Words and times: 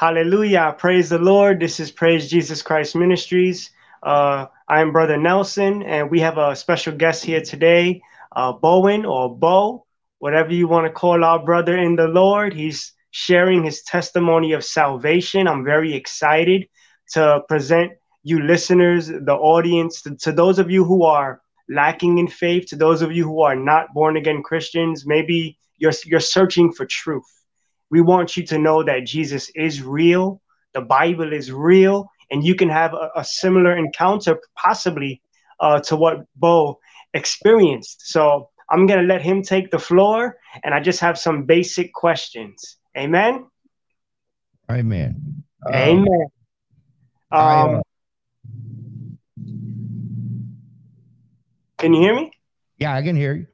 Hallelujah. 0.00 0.74
Praise 0.78 1.10
the 1.10 1.18
Lord. 1.18 1.60
This 1.60 1.78
is 1.78 1.90
Praise 1.90 2.30
Jesus 2.30 2.62
Christ 2.62 2.96
Ministries. 2.96 3.68
Uh, 4.02 4.46
I 4.66 4.80
am 4.80 4.92
Brother 4.92 5.18
Nelson, 5.18 5.82
and 5.82 6.10
we 6.10 6.20
have 6.20 6.38
a 6.38 6.56
special 6.56 6.96
guest 6.96 7.22
here 7.22 7.42
today, 7.42 8.00
uh, 8.34 8.50
Bowen 8.54 9.04
or 9.04 9.36
Bo, 9.36 9.84
whatever 10.18 10.54
you 10.54 10.68
want 10.68 10.86
to 10.86 10.90
call 10.90 11.22
our 11.22 11.44
brother 11.44 11.76
in 11.76 11.96
the 11.96 12.08
Lord. 12.08 12.54
He's 12.54 12.94
sharing 13.10 13.62
his 13.62 13.82
testimony 13.82 14.54
of 14.54 14.64
salvation. 14.64 15.46
I'm 15.46 15.66
very 15.66 15.92
excited 15.92 16.66
to 17.12 17.42
present 17.46 17.92
you 18.22 18.42
listeners, 18.42 19.08
the 19.08 19.36
audience, 19.38 20.00
to, 20.04 20.16
to 20.16 20.32
those 20.32 20.58
of 20.58 20.70
you 20.70 20.82
who 20.82 21.04
are 21.04 21.42
lacking 21.68 22.16
in 22.16 22.28
faith, 22.28 22.68
to 22.68 22.76
those 22.76 23.02
of 23.02 23.12
you 23.12 23.24
who 23.24 23.42
are 23.42 23.54
not 23.54 23.92
born 23.92 24.16
again 24.16 24.42
Christians, 24.42 25.04
maybe 25.04 25.58
you're, 25.76 25.92
you're 26.06 26.20
searching 26.20 26.72
for 26.72 26.86
truth. 26.86 27.39
We 27.90 28.00
want 28.00 28.36
you 28.36 28.44
to 28.46 28.58
know 28.58 28.82
that 28.84 29.04
Jesus 29.04 29.50
is 29.54 29.82
real, 29.82 30.40
the 30.74 30.80
Bible 30.80 31.32
is 31.32 31.50
real, 31.50 32.08
and 32.30 32.44
you 32.44 32.54
can 32.54 32.68
have 32.68 32.94
a, 32.94 33.10
a 33.16 33.24
similar 33.24 33.76
encounter, 33.76 34.40
possibly 34.56 35.20
uh, 35.58 35.80
to 35.80 35.96
what 35.96 36.24
Bo 36.36 36.78
experienced. 37.14 38.02
So 38.06 38.48
I'm 38.70 38.86
going 38.86 39.00
to 39.00 39.06
let 39.06 39.22
him 39.22 39.42
take 39.42 39.70
the 39.70 39.78
floor, 39.78 40.36
and 40.62 40.72
I 40.72 40.80
just 40.80 41.00
have 41.00 41.18
some 41.18 41.44
basic 41.44 41.92
questions. 41.92 42.76
Amen. 42.96 43.46
Amen. 44.70 45.42
Amen. 45.68 46.26
Um, 47.32 47.40
I, 47.40 47.62
uh, 47.62 47.82
can 51.78 51.94
you 51.94 52.00
hear 52.00 52.14
me? 52.14 52.30
yeah, 52.78 52.94
I 52.94 53.02
can 53.02 53.16
hear 53.16 53.34
you. 53.34 53.46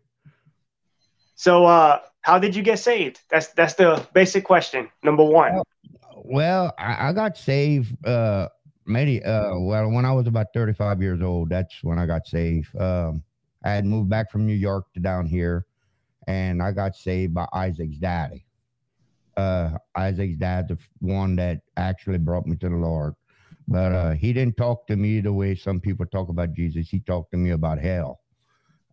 So, 1.36 1.64
uh, 1.64 2.00
how 2.26 2.40
did 2.40 2.56
you 2.56 2.62
get 2.64 2.80
saved? 2.80 3.20
That's 3.30 3.52
that's 3.52 3.74
the 3.74 4.04
basic 4.12 4.42
question. 4.44 4.88
Number 5.04 5.22
one. 5.22 5.62
Well, 6.24 6.74
I, 6.76 7.10
I 7.10 7.12
got 7.12 7.36
saved 7.36 7.94
uh 8.04 8.48
uh 8.88 9.50
well 9.60 9.90
when 9.90 10.04
I 10.04 10.12
was 10.12 10.26
about 10.26 10.46
35 10.52 11.00
years 11.00 11.22
old, 11.22 11.50
that's 11.50 11.84
when 11.84 12.00
I 12.00 12.06
got 12.06 12.26
saved. 12.26 12.74
Um 12.80 13.22
I 13.64 13.70
had 13.70 13.84
moved 13.84 14.10
back 14.10 14.32
from 14.32 14.44
New 14.44 14.54
York 14.54 14.92
to 14.94 15.00
down 15.00 15.26
here 15.26 15.66
and 16.26 16.60
I 16.60 16.72
got 16.72 16.96
saved 16.96 17.32
by 17.32 17.46
Isaac's 17.52 17.98
daddy. 17.98 18.44
Uh 19.36 19.78
Isaac's 19.94 20.36
dad's 20.36 20.70
the 20.70 20.78
one 20.98 21.36
that 21.36 21.60
actually 21.76 22.18
brought 22.18 22.46
me 22.46 22.56
to 22.56 22.68
the 22.68 22.74
Lord. 22.74 23.14
But 23.68 23.92
uh 23.92 24.10
he 24.10 24.32
didn't 24.32 24.56
talk 24.56 24.88
to 24.88 24.96
me 24.96 25.20
the 25.20 25.32
way 25.32 25.54
some 25.54 25.78
people 25.78 26.06
talk 26.06 26.28
about 26.28 26.54
Jesus. 26.54 26.88
He 26.88 26.98
talked 26.98 27.30
to 27.30 27.36
me 27.36 27.50
about 27.50 27.78
hell. 27.78 28.18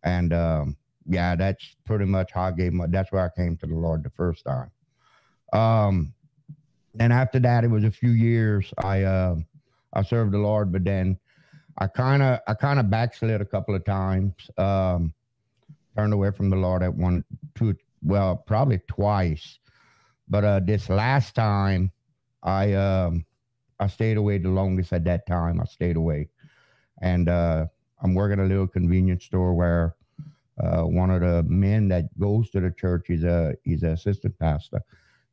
And 0.04 0.34
um 0.34 0.78
yeah, 1.06 1.36
that's 1.36 1.76
pretty 1.86 2.06
much 2.06 2.32
how 2.32 2.44
I 2.44 2.52
gave 2.52 2.74
my 2.74 2.88
that's 2.88 3.12
where 3.12 3.26
I 3.26 3.30
came 3.36 3.58
to 3.58 3.68
the 3.68 3.76
Lord 3.76 4.04
the 4.04 4.10
first 4.10 4.46
time. 4.46 4.72
Um 5.52 6.14
and 7.00 7.12
after 7.12 7.40
that 7.40 7.64
it 7.64 7.70
was 7.70 7.84
a 7.84 7.92
few 7.92 8.12
years 8.12 8.74
I 8.78 9.04
uh 9.04 9.36
I 9.94 10.02
served 10.02 10.34
the 10.34 10.40
Lord, 10.40 10.72
but 10.72 10.84
then 10.84 11.18
I 11.78 11.88
kind 11.88 12.24
of 12.24 12.40
I 12.48 12.54
kind 12.54 12.80
of 12.80 12.90
backslid 12.90 13.42
a 13.42 13.46
couple 13.46 13.76
of 13.76 13.86
times. 13.86 14.34
Um 14.58 15.14
turned 15.96 16.14
away 16.14 16.32
from 16.32 16.50
the 16.50 16.56
Lord 16.56 16.84
at 16.84 16.94
one 16.94 17.24
two 17.56 17.76
well, 18.02 18.36
probably 18.36 18.80
twice. 18.88 19.60
But 20.30 20.44
uh 20.44 20.60
this 20.62 20.90
last 20.90 21.36
time 21.36 21.92
I 22.42 22.74
um 22.74 23.26
I 23.80 23.88
stayed 23.88 24.18
away 24.18 24.38
the 24.38 24.50
longest 24.50 24.94
at 24.94 25.04
that 25.06 25.26
time. 25.28 25.60
I 25.60 25.66
stayed 25.66 25.98
away. 25.98 26.30
And 27.02 27.28
uh 27.28 27.66
I'm 28.02 28.14
working 28.14 28.40
a 28.40 28.46
little 28.46 28.68
convenience 28.68 29.26
store 29.26 29.54
where 29.54 29.96
uh, 30.62 30.84
one 30.84 31.10
of 31.10 31.22
the 31.22 31.44
men 31.44 31.88
that 31.90 32.18
goes 32.20 32.50
to 32.52 32.60
the 32.60 32.72
church. 32.72 33.06
He's 33.08 33.24
a 33.24 33.56
he's 33.64 33.84
an 33.84 33.92
assistant 33.92 34.38
pastor. 34.40 34.82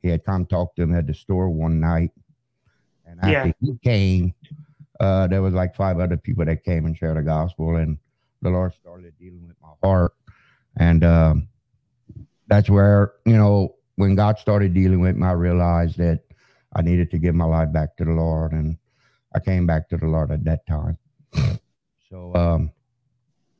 He 0.02 0.08
had 0.08 0.24
come 0.24 0.46
talk 0.46 0.74
to 0.76 0.82
him 0.82 0.94
at 0.94 1.06
the 1.06 1.14
store 1.14 1.50
one 1.50 1.80
night, 1.80 2.10
and 3.04 3.20
after 3.20 3.48
Yeah. 3.48 3.52
he 3.60 3.76
came, 3.82 4.34
uh, 4.98 5.26
there 5.26 5.42
was 5.42 5.54
like 5.54 5.74
five 5.74 5.98
other 6.00 6.16
people 6.16 6.44
that 6.44 6.64
came 6.64 6.86
and 6.86 6.96
shared 6.96 7.16
the 7.16 7.22
gospel, 7.22 7.76
and 7.76 7.98
the 8.42 8.50
Lord 8.50 8.72
started 8.74 9.12
dealing 9.18 9.46
with 9.46 9.56
my 9.60 9.72
heart, 9.82 10.14
and 10.76 11.04
um, 11.04 11.48
that's 12.46 12.70
where 12.70 13.12
you 13.26 13.36
know 13.36 13.74
when 13.96 14.14
God 14.14 14.38
started 14.38 14.72
dealing 14.72 15.00
with 15.00 15.16
me, 15.16 15.26
I 15.26 15.32
realized 15.32 15.98
that 15.98 16.22
I 16.74 16.80
needed 16.80 17.10
to 17.10 17.18
give 17.18 17.34
my 17.34 17.44
life 17.44 17.70
back 17.72 17.96
to 17.98 18.04
the 18.06 18.12
Lord, 18.12 18.52
and 18.52 18.78
I 19.34 19.40
came 19.40 19.66
back 19.66 19.88
to 19.90 19.98
the 19.98 20.06
Lord 20.06 20.30
at 20.32 20.44
that 20.44 20.66
time. 20.66 20.96
So 22.08 22.34
um, 22.34 22.72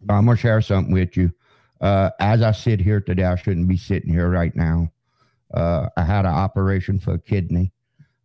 I'm 0.09 0.25
gonna 0.25 0.37
share 0.37 0.61
something 0.63 0.93
with 0.93 1.17
you. 1.17 1.33
Uh, 1.81 2.11
as 2.21 2.43
I 2.43 2.53
sit 2.53 2.81
here 2.81 3.01
today, 3.01 3.25
I 3.25 3.37
shouldn't 3.37 3.69
be 3.69 3.77
sitting 3.77 4.13
here 4.13 4.29
right 4.29 4.55
now. 4.55 4.93
Uh, 5.53 5.89
I 5.97 6.03
had 6.03 6.27
an 6.27 6.33
operation 6.33 6.99
for 6.99 7.15
a 7.15 7.19
kidney. 7.19 7.73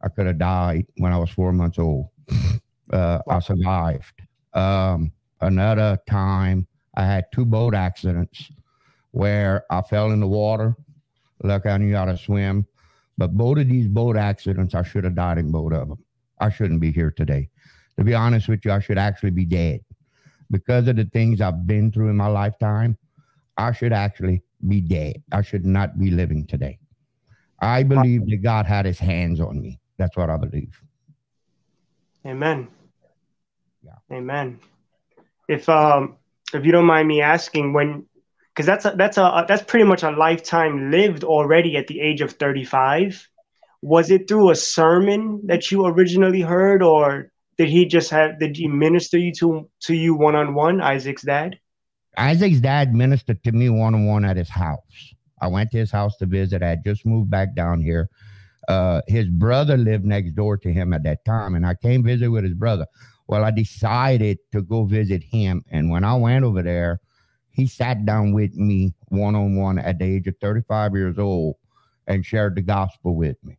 I 0.02 0.10
could 0.10 0.28
have 0.28 0.38
died 0.38 0.86
when 0.98 1.14
I 1.14 1.18
was 1.18 1.30
four 1.30 1.52
months 1.54 1.80
old. 1.80 2.10
Uh, 2.92 3.20
I 3.28 3.40
survived. 3.40 4.22
Um, 4.54 5.12
another 5.42 5.98
time, 6.08 6.68
I 6.96 7.04
had 7.04 7.26
two 7.32 7.46
boat 7.46 7.74
accidents 7.74 8.52
where 9.12 9.66
I 9.72 9.82
fell 9.82 10.12
in 10.12 10.20
the 10.20 10.28
water. 10.28 10.76
Lucky 11.44 11.70
I 11.70 11.78
knew 11.78 11.96
how 11.96 12.06
to 12.06 12.16
swim. 12.16 12.68
But 13.18 13.36
both 13.36 13.58
of 13.58 13.70
these 13.70 13.88
boat 13.88 14.18
accidents, 14.18 14.76
I 14.76 14.84
should 14.84 15.04
have 15.04 15.16
died 15.16 15.40
in 15.40 15.52
both 15.52 15.74
of 15.74 15.90
them. 15.90 16.04
I 16.40 16.50
shouldn't 16.50 16.80
be 16.80 16.92
here 16.92 17.12
today. 17.12 17.50
To 17.98 18.04
be 18.04 18.14
honest 18.14 18.48
with 18.50 18.66
you, 18.66 18.72
I 18.72 18.80
should 18.80 18.98
actually 18.98 19.32
be 19.32 19.46
dead 19.46 19.82
because 20.52 20.88
of 20.88 20.98
the 20.98 21.06
things 21.06 21.42
I've 21.42 21.66
been 21.66 21.92
through 21.92 22.10
in 22.10 22.18
my 22.18 22.28
lifetime. 22.28 22.98
I 23.58 23.72
should 23.72 23.94
actually 23.94 24.44
be 24.68 24.82
dead. 24.82 25.24
I 25.32 25.42
should 25.42 25.66
not 25.66 25.98
be 26.00 26.12
living 26.12 26.46
today. 26.46 26.80
I 27.62 27.84
believe 27.84 28.26
that 28.28 28.44
God 28.44 28.66
had 28.66 28.86
his 28.86 29.00
hands 29.00 29.40
on 29.40 29.62
me. 29.62 29.80
That's 29.98 30.18
what 30.18 30.30
I 30.30 30.38
believe. 30.38 30.82
Amen. 32.26 32.68
Yeah. 33.84 34.18
Amen. 34.18 34.60
If 35.48 35.70
um 35.70 36.18
if 36.54 36.66
you 36.66 36.72
don't 36.72 36.86
mind 36.86 37.08
me 37.08 37.22
asking 37.22 37.74
when 37.74 38.06
because 38.50 38.66
that's 38.66 38.86
a, 38.86 38.96
that's 38.98 39.18
a 39.18 39.46
that's 39.48 39.64
pretty 39.64 39.86
much 39.86 40.04
a 40.04 40.12
lifetime 40.12 40.92
lived 40.92 41.24
already 41.24 41.76
at 41.78 41.88
the 41.88 42.00
age 42.00 42.22
of 42.22 42.32
35 42.34 43.28
was 43.82 44.10
it 44.10 44.28
through 44.28 44.50
a 44.50 44.56
sermon 44.56 45.42
that 45.46 45.72
you 45.72 45.86
originally 45.86 46.42
heard 46.42 46.82
or 46.82 47.32
did 47.58 47.70
he 47.70 47.86
just 47.86 48.10
have 48.10 48.40
did 48.40 48.56
he 48.56 48.68
minister 48.68 49.18
you 49.18 49.32
to 49.34 49.70
to 49.82 49.94
you 49.94 50.16
one-on-one 50.16 50.82
isaac's 50.82 51.24
dad 51.24 51.60
Isaac's 52.18 52.60
dad 52.60 52.94
ministered 52.94 53.44
to 53.44 53.52
me 53.52 53.70
one 53.70 53.94
on 53.94 54.06
one 54.06 54.26
at 54.26 54.38
his 54.38 54.50
house. 54.50 55.14
I 55.42 55.48
went 55.48 55.72
to 55.72 55.78
his 55.78 55.92
house 55.92 56.16
to 56.18 56.26
visit. 56.26 56.64
I 56.64 56.70
had 56.70 56.84
just 56.84 57.06
moved 57.06 57.30
back 57.30 57.56
down 57.56 57.82
here. 57.82 58.10
Uh, 58.68 59.02
his 59.08 59.28
brother 59.28 59.78
lived 59.78 60.06
next 60.06 60.32
door 60.32 60.58
to 60.58 60.72
him 60.72 60.94
at 60.94 61.04
that 61.04 61.24
time, 61.26 61.56
and 61.56 61.66
I 61.66 61.76
came 61.76 62.04
visit 62.04 62.30
with 62.30 62.44
his 62.44 62.54
brother. 62.54 62.88
Well, 63.28 63.44
I 63.44 63.52
decided 63.52 64.40
to 64.52 64.62
go 64.62 64.86
visit 64.86 65.24
him, 65.24 65.64
and 65.70 65.90
when 65.90 66.04
I 66.04 66.16
went 66.16 66.46
over 66.46 66.62
there, 66.62 67.00
he 67.52 67.68
sat 67.68 68.06
down 68.06 68.34
with 68.34 68.56
me 68.56 68.94
one 69.10 69.36
on 69.36 69.56
one 69.56 69.80
at 69.80 70.00
the 70.00 70.06
age 70.06 70.28
of 70.28 70.36
35 70.42 70.94
years 70.94 71.18
old 71.18 71.56
and 72.08 72.26
shared 72.26 72.56
the 72.56 72.62
gospel 72.62 73.16
with 73.16 73.38
me. 73.44 73.58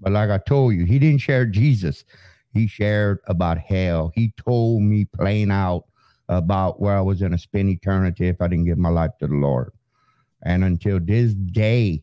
But 0.00 0.12
like 0.12 0.30
I 0.30 0.38
told 0.38 0.74
you, 0.74 0.84
he 0.84 0.98
didn't 0.98 1.20
share 1.20 1.46
Jesus. 1.46 2.04
He 2.52 2.66
shared 2.66 3.20
about 3.26 3.58
hell. 3.58 4.10
He 4.14 4.32
told 4.36 4.82
me 4.82 5.04
plain 5.04 5.50
out 5.50 5.84
about 6.30 6.80
where 6.80 6.96
I 6.96 7.00
was 7.00 7.22
in 7.22 7.34
a 7.34 7.38
spin 7.38 7.68
eternity 7.68 8.28
if 8.28 8.40
I 8.40 8.46
didn't 8.48 8.66
give 8.66 8.78
my 8.78 8.88
life 8.88 9.10
to 9.18 9.26
the 9.26 9.34
Lord. 9.34 9.72
And 10.42 10.64
until 10.64 11.00
this 11.00 11.34
day, 11.34 12.02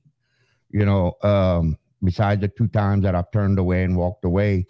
you 0.69 0.85
know, 0.85 1.13
um, 1.23 1.77
besides 2.03 2.41
the 2.41 2.49
two 2.49 2.67
times 2.67 3.03
that 3.03 3.15
I've 3.15 3.31
turned 3.31 3.57
away 3.57 3.83
and 3.83 3.97
walked 3.97 4.25
away, 4.25 4.67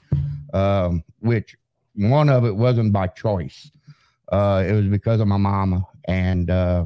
um, 0.53 1.03
which 1.19 1.57
one 1.95 2.29
of 2.29 2.45
it 2.45 2.55
wasn't 2.55 2.93
by 2.93 3.07
choice. 3.07 3.71
Uh, 4.31 4.63
it 4.67 4.73
was 4.73 4.85
because 4.85 5.19
of 5.19 5.27
my 5.27 5.37
mama, 5.37 5.83
and 6.07 6.51
uh, 6.51 6.85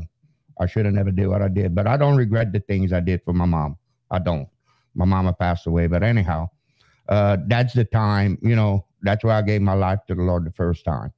I 0.60 0.66
should 0.66 0.86
have 0.86 0.94
never 0.94 1.12
did 1.12 1.28
what 1.28 1.42
I 1.42 1.50
did. 1.50 1.76
But 1.76 1.88
I 1.88 1.98
don't 1.98 2.16
regret 2.16 2.54
the 2.54 2.62
things 2.62 2.94
I 2.94 3.02
did 3.02 3.22
for 3.26 3.34
my 3.34 3.46
mom. 3.46 3.78
I 4.10 4.20
don't. 4.20 4.48
My 4.96 5.06
mama 5.06 5.34
passed 5.34 5.68
away, 5.68 5.88
but 5.88 6.04
anyhow, 6.04 6.50
uh, 7.10 7.38
that's 7.48 7.74
the 7.74 7.84
time. 7.84 8.38
You 8.42 8.56
know, 8.56 8.86
that's 9.02 9.24
where 9.24 9.36
I 9.36 9.42
gave 9.42 9.62
my 9.62 9.74
life 9.74 10.00
to 10.08 10.16
the 10.16 10.22
Lord 10.22 10.46
the 10.46 10.52
first 10.52 10.86
time. 10.86 11.12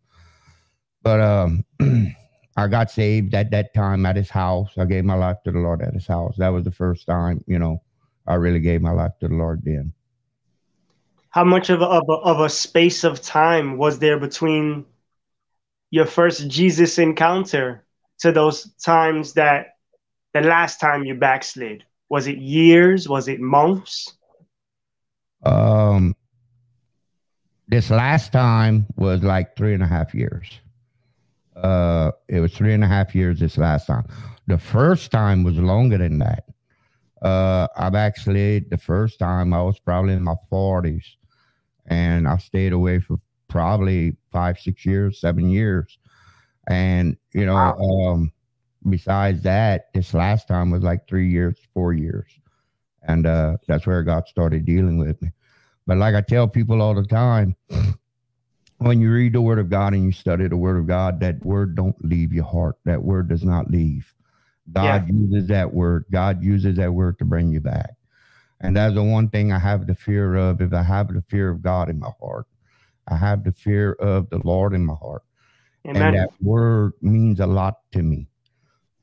But 1.04 1.22
um, 1.22 1.66
I 2.58 2.68
got 2.68 2.92
saved 2.92 3.36
at 3.36 3.52
that 3.52 3.74
time 3.74 4.06
at 4.06 4.16
his 4.16 4.30
house. 4.30 4.72
I 4.78 4.86
gave 4.86 5.06
my 5.06 5.16
life 5.16 5.38
to 5.44 5.52
the 5.52 5.60
Lord 5.60 5.82
at 5.82 5.94
his 5.94 6.08
house. 6.08 6.36
That 6.38 6.50
was 6.50 6.64
the 6.64 6.72
first 6.72 7.06
time, 7.08 7.44
you 7.48 7.60
know, 7.60 7.82
I 8.26 8.36
really 8.36 8.60
gave 8.62 8.82
my 8.82 8.92
life 8.92 9.14
to 9.20 9.28
the 9.28 9.36
Lord 9.36 9.62
then. 9.64 9.94
how 11.30 11.44
much 11.44 11.70
of 11.70 11.82
a, 11.82 11.86
of 11.86 12.04
a, 12.10 12.14
of 12.14 12.40
a 12.42 12.50
space 12.50 13.04
of 13.04 13.22
time 13.22 13.78
was 13.78 14.00
there 14.00 14.20
between 14.20 14.86
your 15.92 16.06
first 16.06 16.48
jesus 16.48 17.00
encounter 17.00 17.84
to 18.20 18.32
those 18.32 18.72
times 18.76 19.34
that 19.34 19.78
the 20.34 20.42
last 20.42 20.80
time 20.80 21.04
you 21.04 21.16
backslid 21.16 21.84
was 22.10 22.28
it 22.28 22.38
years 22.38 23.10
was 23.10 23.28
it 23.28 23.40
months 23.40 24.14
Um, 25.44 26.16
this 27.68 27.90
last 27.90 28.32
time 28.32 28.86
was 28.96 29.24
like 29.24 29.56
three 29.56 29.74
and 29.74 29.84
a 29.84 29.88
half 29.88 30.14
years. 30.14 30.60
Uh, 31.56 32.12
it 32.28 32.40
was 32.40 32.54
three 32.54 32.74
and 32.74 32.84
a 32.84 32.88
half 32.88 33.14
years 33.14 33.40
this 33.40 33.58
last 33.58 33.88
time. 33.88 34.06
The 34.48 34.58
first 34.58 35.12
time 35.12 35.44
was 35.44 35.58
longer 35.58 35.98
than 35.98 36.20
that. 36.20 36.46
Uh, 37.22 37.68
I've 37.78 37.96
actually 37.96 38.60
the 38.60 38.78
first 38.78 39.20
time 39.20 39.54
I 39.54 39.62
was 39.62 39.80
probably 39.80 40.14
in 40.14 40.24
my 40.24 40.36
forties. 40.50 41.18
and 41.86 42.28
I 42.28 42.38
stayed 42.38 42.74
away 42.74 43.00
for 43.00 43.18
probably 43.48 44.16
five, 44.32 44.60
six 44.60 44.86
years, 44.86 45.20
seven 45.20 45.50
years. 45.50 45.98
And, 46.68 47.18
you 47.34 47.46
know, 47.46 47.56
wow. 47.56 47.78
um, 47.78 48.32
besides 48.90 49.44
that, 49.44 49.94
this 49.94 50.14
last 50.14 50.48
time 50.48 50.72
was 50.72 50.84
like 50.84 51.08
three 51.08 51.30
years, 51.30 51.58
four 51.74 51.94
years. 51.94 52.28
And 53.04 53.26
uh, 53.26 53.58
that's 53.68 53.86
where 53.86 54.02
God 54.04 54.28
started 54.28 54.66
dealing 54.66 54.98
with 54.98 55.22
me. 55.22 55.32
But 55.86 55.98
like 55.98 56.16
I 56.16 56.22
tell 56.22 56.48
people 56.48 56.82
all 56.82 56.96
the 56.96 57.04
time, 57.04 57.56
when 58.84 59.02
you 59.02 59.12
read 59.12 59.34
the 59.34 59.42
word 59.42 59.60
of 59.60 59.70
God 59.70 59.94
and 59.94 60.04
you 60.04 60.12
study 60.12 60.48
the 60.48 60.58
word 60.58 60.78
of 60.78 60.88
God, 60.88 61.20
that 61.20 61.46
word 61.46 61.76
don't 61.76 61.96
leave 62.04 62.34
your 62.34 62.46
heart. 62.46 62.78
That 62.86 63.04
word 63.04 63.30
does 63.30 63.44
not 63.44 63.70
leave. 63.70 64.14
God 64.72 65.08
yeah. 65.08 65.14
uses 65.14 65.48
that 65.48 65.74
word. 65.74 66.06
God 66.12 66.44
uses 66.44 66.78
that 66.78 66.94
word 66.94 67.20
to 67.20 67.26
bring 67.26 67.52
you 67.52 67.60
back. 67.60 67.92
And 68.62 68.78
that's 68.78 68.96
the 68.96 69.04
one 69.04 69.30
thing 69.30 69.52
I 69.52 69.60
have 69.60 69.88
the 69.88 69.96
fear 69.96 70.36
of. 70.36 70.62
If 70.62 70.74
I 70.74 70.84
have 70.84 71.14
the 71.14 71.24
fear 71.28 71.50
of 71.50 71.62
God 71.62 71.90
in 71.90 72.00
my 72.00 72.12
heart, 72.22 72.48
I 73.08 73.18
have 73.18 73.44
the 73.44 73.52
fear 73.52 73.94
of 73.94 74.30
the 74.30 74.40
Lord 74.46 74.74
in 74.74 74.86
my 74.86 74.96
heart. 74.96 75.24
Amen. 75.86 76.02
And 76.02 76.16
that 76.16 76.30
word 76.42 76.94
means 77.02 77.42
a 77.42 77.46
lot 77.46 77.80
to 77.92 78.02
me. 78.02 78.28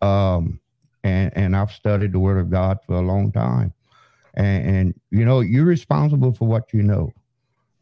Um, 0.00 0.60
and, 1.04 1.30
and 1.36 1.54
I've 1.54 1.72
studied 1.72 2.12
the 2.12 2.18
word 2.18 2.38
of 2.38 2.50
God 2.50 2.78
for 2.86 2.94
a 2.94 3.02
long 3.02 3.32
time. 3.32 3.74
And, 4.34 4.66
and 4.66 5.00
you 5.10 5.26
know, 5.26 5.40
you're 5.40 5.66
responsible 5.66 6.32
for 6.32 6.48
what 6.48 6.72
you 6.72 6.82
know. 6.82 7.12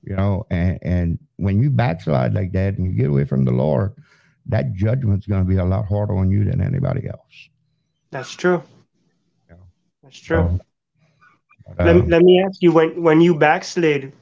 You 0.08 0.16
know, 0.16 0.46
and, 0.48 0.78
and 0.80 1.18
when 1.36 1.62
you 1.62 1.68
backslide 1.68 2.32
like 2.32 2.52
that 2.52 2.78
and 2.78 2.86
you 2.86 2.92
get 2.94 3.10
away 3.10 3.24
from 3.26 3.44
the 3.44 3.50
Lord, 3.52 3.94
that 4.46 4.72
judgment's 4.72 5.26
going 5.26 5.42
to 5.42 5.48
be 5.48 5.58
a 5.58 5.64
lot 5.64 5.84
harder 5.84 6.16
on 6.16 6.30
you 6.30 6.44
than 6.44 6.62
anybody 6.62 7.06
else. 7.06 7.50
That's 8.10 8.32
true. 8.32 8.62
Yeah. 9.50 9.56
That's 10.02 10.18
true. 10.18 10.58
let, 11.78 11.88
um, 11.88 12.08
let 12.08 12.22
me 12.22 12.42
ask 12.42 12.62
you 12.62 12.72
when 12.72 13.02
when 13.02 13.20
you 13.20 13.34
backslid. 13.34 14.14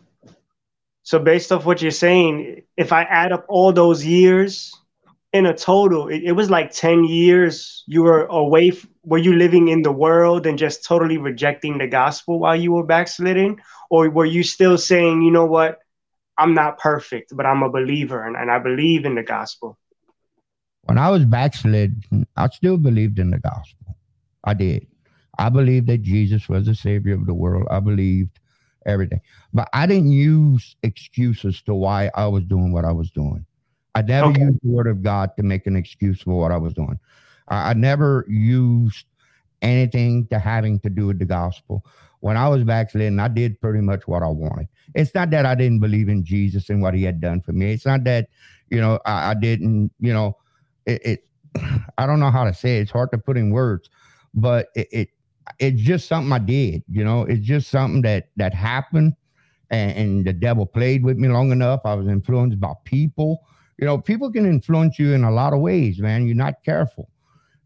So 1.05 1.21
based 1.21 1.53
off 1.53 1.65
what 1.65 1.81
you're 1.81 1.93
saying, 1.93 2.63
if 2.77 2.93
I 2.93 3.03
add 3.03 3.31
up 3.31 3.47
all 3.49 3.73
those 3.73 4.05
years 4.05 4.75
in 5.33 5.47
a 5.47 5.55
total, 5.55 6.09
it, 6.09 6.23
it 6.25 6.33
was 6.33 6.51
like 6.51 6.71
ten 6.73 7.05
years. 7.05 7.85
You 7.87 8.03
were 8.03 8.27
away. 8.27 8.69
F- 8.69 8.87
were 9.05 9.19
you 9.19 9.35
living 9.35 9.69
in 9.69 9.83
the 9.83 9.93
world 9.93 10.47
and 10.47 10.59
just 10.59 10.85
totally 10.85 11.19
rejecting 11.19 11.79
the 11.79 11.87
gospel 11.87 12.39
while 12.39 12.57
you 12.57 12.73
were 12.73 12.85
backsliding, 12.85 13.61
or 13.91 14.11
were 14.11 14.25
you 14.25 14.43
still 14.43 14.79
saying, 14.79 15.23
you 15.23 15.31
know 15.31 15.47
what, 15.47 15.79
I'm 16.39 16.55
not 16.55 16.79
perfect, 16.79 17.37
but 17.37 17.47
I'm 17.47 17.63
a 17.63 17.71
believer 17.71 18.25
and, 18.25 18.37
and 18.37 18.51
I 18.51 18.59
believe 18.59 19.05
in 19.05 19.15
the 19.15 19.23
gospel? 19.23 19.79
When 20.83 20.99
I 20.99 21.11
was 21.11 21.25
backslid, 21.25 22.05
I 22.37 22.49
still 22.49 22.77
believed 22.77 23.19
in 23.19 23.31
the 23.31 23.39
gospel. 23.39 23.97
I 24.45 24.55
did. 24.55 24.87
I 25.39 25.49
believed 25.49 25.89
that 25.89 26.03
Jesus 26.03 26.49
was 26.49 26.67
the 26.67 26.75
savior 26.75 27.15
of 27.15 27.27
the 27.27 27.35
world. 27.35 27.67
I 27.71 27.81
believed 27.81 28.39
everything. 28.87 29.21
But 29.53 29.69
I 29.73 29.87
didn't 29.87 30.13
use 30.13 30.77
excuses 30.83 31.61
to 31.63 31.75
why 31.75 32.11
I 32.15 32.27
was 32.27 32.45
doing 32.45 32.73
what 32.73 32.85
I 32.85 32.93
was 32.93 33.11
doing. 33.11 33.45
I 33.97 34.03
never 34.03 34.29
okay. 34.29 34.43
used 34.43 34.59
the 34.63 34.69
word 34.69 34.87
of 34.89 35.03
God 35.03 35.31
to 35.39 35.43
make 35.43 35.67
an 35.67 35.75
excuse 35.75 36.21
for 36.21 36.39
what 36.39 36.53
I 36.53 36.59
was 36.59 36.75
doing. 36.75 37.01
I, 37.49 37.71
I 37.71 37.73
never 37.73 38.27
used 38.29 39.07
anything 39.63 40.27
to 40.27 40.39
having 40.39 40.79
to 40.81 40.91
do 40.91 41.07
with 41.07 41.19
the 41.19 41.25
gospel. 41.25 41.83
When 42.21 42.37
I 42.37 42.47
was 42.49 42.63
backsliding, 42.63 43.19
I 43.19 43.29
did 43.29 43.59
pretty 43.59 43.81
much 43.81 44.07
what 44.07 44.23
I 44.23 44.27
wanted. 44.29 44.69
It's 44.95 45.15
not 45.15 45.31
that 45.31 45.47
I 45.47 45.55
didn't 45.55 45.81
believe 45.81 46.11
in 46.11 46.25
Jesus 46.25 46.69
and 46.69 46.83
what 46.83 46.93
he 46.93 47.05
had 47.05 47.23
done 47.23 47.41
for 47.41 47.53
me. 47.53 47.73
It's 47.73 47.87
not 47.87 48.05
that, 48.05 48.29
you 48.69 48.83
know, 48.83 48.99
I, 49.07 49.31
I 49.31 49.35
didn't, 49.35 49.91
you 49.99 50.13
know, 50.13 50.37
it, 50.85 51.07
it, 51.07 51.29
I 51.97 52.05
don't 52.05 52.21
know 52.21 52.31
how 52.31 52.45
to 52.45 52.53
say 52.53 52.77
it. 52.77 52.83
It's 52.83 52.91
hard 52.91 53.13
to 53.13 53.19
put 53.19 53.39
in 53.39 53.51
words, 53.51 53.89
but 54.35 54.69
it, 54.75 54.89
it 54.93 55.09
it's 55.59 55.81
just 55.81 56.07
something 56.07 56.33
I 56.33 56.39
did. 56.39 56.83
You 56.87 57.03
know, 57.03 57.23
it's 57.23 57.47
just 57.47 57.71
something 57.71 58.03
that 58.03 58.29
that 58.37 58.53
happened, 58.53 59.15
and, 59.71 59.97
and 59.97 60.27
the 60.27 60.35
devil 60.35 60.67
played 60.67 61.03
with 61.03 61.17
me 61.17 61.29
long 61.29 61.51
enough. 61.51 61.81
I 61.87 61.95
was 61.95 62.09
influenced 62.09 62.61
by 62.61 62.75
people. 62.85 63.47
You 63.79 63.87
know, 63.87 63.99
people 63.99 64.33
can 64.33 64.47
influence 64.47 64.99
you 64.99 65.13
in 65.13 65.25
a 65.25 65.31
lot 65.31 65.53
of 65.53 65.61
ways, 65.61 65.99
man. 65.99 66.27
You're 66.27 66.37
not 66.37 66.65
careful. 66.65 67.11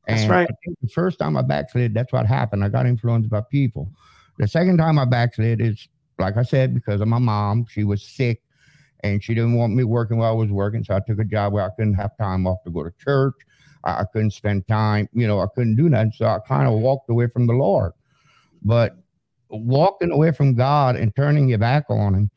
And 0.09 0.19
that's 0.19 0.29
right. 0.29 0.49
the 0.83 0.89
first 0.89 1.19
time 1.19 1.37
I 1.37 1.43
backslid, 1.43 1.95
that's 1.95 2.13
what 2.13 2.27
happened. 2.27 2.65
I 2.65 2.69
got 2.69 2.87
influenced 2.87 3.31
by 3.31 3.43
people. 3.43 3.91
The 4.39 4.49
second 4.49 4.79
time 4.79 4.99
I 4.99 5.05
backslid 5.05 5.61
is, 5.61 5.89
like 6.19 6.37
I 6.37 6.43
said, 6.43 6.75
because 6.75 7.01
of 7.01 7.09
my 7.09 7.19
mom. 7.19 7.67
She 7.69 7.85
was 7.85 8.03
sick 8.03 8.43
and 9.03 9.23
she 9.23 9.35
didn't 9.35 9.55
want 9.55 9.75
me 9.75 9.85
working 9.85 10.19
while 10.19 10.31
I 10.31 10.35
was 10.35 10.51
working. 10.51 10.85
So 10.85 10.95
I 10.95 11.01
took 11.01 11.19
a 11.19 11.25
job 11.25 11.53
where 11.53 11.65
I 11.65 11.71
couldn't 11.71 11.95
have 11.95 12.17
time 12.17 12.47
off 12.47 12.63
to 12.65 12.71
go 12.71 12.83
to 12.83 12.93
church. 12.99 13.35
I, 13.85 14.01
I 14.01 14.05
couldn't 14.13 14.33
spend 14.33 14.67
time, 14.67 15.09
you 15.13 15.27
know, 15.27 15.41
I 15.41 15.47
couldn't 15.55 15.77
do 15.77 15.89
nothing. 15.89 16.13
So 16.13 16.27
I 16.27 16.39
kind 16.47 16.67
of 16.67 16.75
walked 16.75 17.09
away 17.11 17.29
from 17.29 17.47
the 17.47 17.53
Lord. 17.53 17.93
But 18.63 18.97
walking 19.49 20.11
away 20.11 20.33
from 20.33 20.55
God 20.55 20.97
and 20.97 21.15
turning 21.15 21.49
your 21.49 21.59
back 21.59 21.85
on 21.89 22.15
Him, 22.15 22.31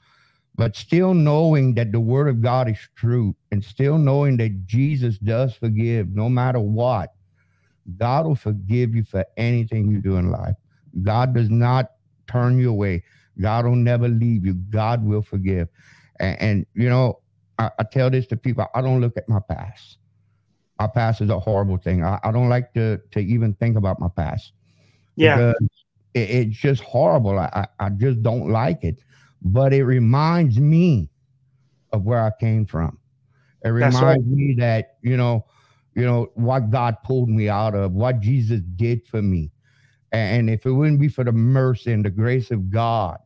but 0.55 0.75
still 0.75 1.13
knowing 1.13 1.73
that 1.75 1.91
the 1.91 1.99
Word 1.99 2.27
of 2.27 2.41
God 2.41 2.69
is 2.69 2.77
true 2.95 3.35
and 3.51 3.63
still 3.63 3.97
knowing 3.97 4.37
that 4.37 4.65
Jesus 4.65 5.17
does 5.17 5.55
forgive 5.55 6.09
no 6.09 6.29
matter 6.29 6.59
what, 6.59 7.13
God 7.97 8.25
will 8.25 8.35
forgive 8.35 8.95
you 8.95 9.03
for 9.03 9.25
anything 9.35 9.89
you 9.89 9.99
do 9.99 10.17
in 10.17 10.29
life. 10.29 10.55
God 11.01 11.33
does 11.33 11.49
not 11.49 11.91
turn 12.27 12.57
you 12.59 12.69
away. 12.69 13.03
God 13.41 13.65
will 13.65 13.75
never 13.75 14.07
leave 14.07 14.45
you. 14.45 14.53
God 14.53 15.03
will 15.03 15.23
forgive. 15.23 15.67
And, 16.19 16.41
and 16.41 16.65
you 16.75 16.87
know, 16.87 17.19
I, 17.57 17.71
I, 17.79 17.83
tell 17.83 18.09
this 18.09 18.27
to 18.27 18.37
people 18.37 18.67
I 18.75 18.81
don't 18.81 19.01
look 19.01 19.17
at 19.17 19.27
my 19.27 19.39
past. 19.39 19.97
My 20.79 20.87
past 20.87 21.21
is 21.21 21.29
a 21.29 21.39
horrible 21.39 21.77
thing. 21.77 22.03
I, 22.03 22.19
I 22.23 22.31
don't 22.31 22.49
like 22.49 22.73
to, 22.73 22.99
to 23.11 23.19
even 23.19 23.53
think 23.55 23.75
about 23.75 23.99
my 23.99 24.09
past. 24.15 24.53
Yeah. 25.15 25.53
It, 26.13 26.29
it's 26.29 26.57
just 26.57 26.83
horrible. 26.83 27.39
I, 27.39 27.67
I 27.79 27.89
just 27.89 28.21
don't 28.21 28.49
like 28.49 28.83
it. 28.83 28.99
But 29.43 29.73
it 29.73 29.83
reminds 29.83 30.59
me 30.59 31.09
of 31.91 32.03
where 32.03 32.23
I 32.23 32.31
came 32.39 32.65
from. 32.65 32.97
It 33.63 33.69
reminds 33.69 34.01
right. 34.01 34.25
me 34.25 34.55
that, 34.59 34.97
you 35.01 35.17
know, 35.17 35.45
you 35.95 36.05
know, 36.05 36.31
what 36.35 36.71
God 36.71 36.97
pulled 37.03 37.29
me 37.29 37.49
out 37.49 37.75
of, 37.75 37.91
what 37.91 38.19
Jesus 38.19 38.61
did 38.75 39.05
for 39.07 39.21
me. 39.21 39.51
And 40.11 40.49
if 40.49 40.65
it 40.65 40.71
wouldn't 40.71 40.99
be 40.99 41.07
for 41.07 41.23
the 41.23 41.31
mercy 41.31 41.91
and 41.91 42.05
the 42.05 42.09
grace 42.09 42.51
of 42.51 42.69
God, 42.69 43.17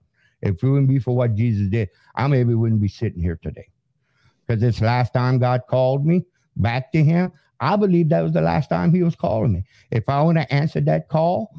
if 0.41 0.63
it 0.63 0.67
wouldn't 0.67 0.89
be 0.89 0.99
for 0.99 1.15
what 1.15 1.35
Jesus 1.35 1.67
did, 1.69 1.89
I 2.15 2.27
maybe 2.27 2.53
wouldn't 2.53 2.81
be 2.81 2.87
sitting 2.87 3.21
here 3.21 3.39
today. 3.41 3.67
Because 4.45 4.61
this 4.61 4.81
last 4.81 5.13
time 5.13 5.39
God 5.39 5.61
called 5.67 6.05
me 6.05 6.25
back 6.55 6.91
to 6.93 7.03
Him, 7.03 7.31
I 7.59 7.75
believe 7.75 8.09
that 8.09 8.21
was 8.21 8.33
the 8.33 8.41
last 8.41 8.69
time 8.69 8.93
He 8.93 9.03
was 9.03 9.15
calling 9.15 9.51
me. 9.51 9.63
If 9.91 10.07
I 10.07 10.21
would 10.21 10.37
have 10.37 10.47
answered 10.49 10.85
that 10.85 11.09
call, 11.09 11.51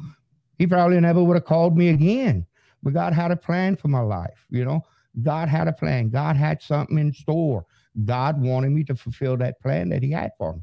He 0.57 0.65
probably 0.65 0.99
never 0.99 1.23
would 1.23 1.35
have 1.35 1.45
called 1.45 1.77
me 1.77 1.89
again. 1.89 2.45
But 2.83 2.93
God 2.93 3.13
had 3.13 3.31
a 3.31 3.35
plan 3.35 3.75
for 3.75 3.87
my 3.87 4.01
life, 4.01 4.45
you 4.49 4.65
know. 4.65 4.81
God 5.21 5.49
had 5.49 5.67
a 5.67 5.73
plan. 5.73 6.09
God 6.09 6.35
had 6.35 6.61
something 6.61 6.97
in 6.97 7.11
store. 7.11 7.65
God 8.05 8.41
wanted 8.41 8.71
me 8.71 8.83
to 8.85 8.95
fulfill 8.95 9.35
that 9.37 9.59
plan 9.59 9.89
that 9.89 10.03
He 10.03 10.11
had 10.11 10.31
for 10.37 10.55
me. 10.55 10.61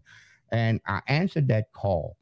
And 0.52 0.80
I 0.86 1.00
answered 1.08 1.48
that 1.48 1.72
call 1.72 2.16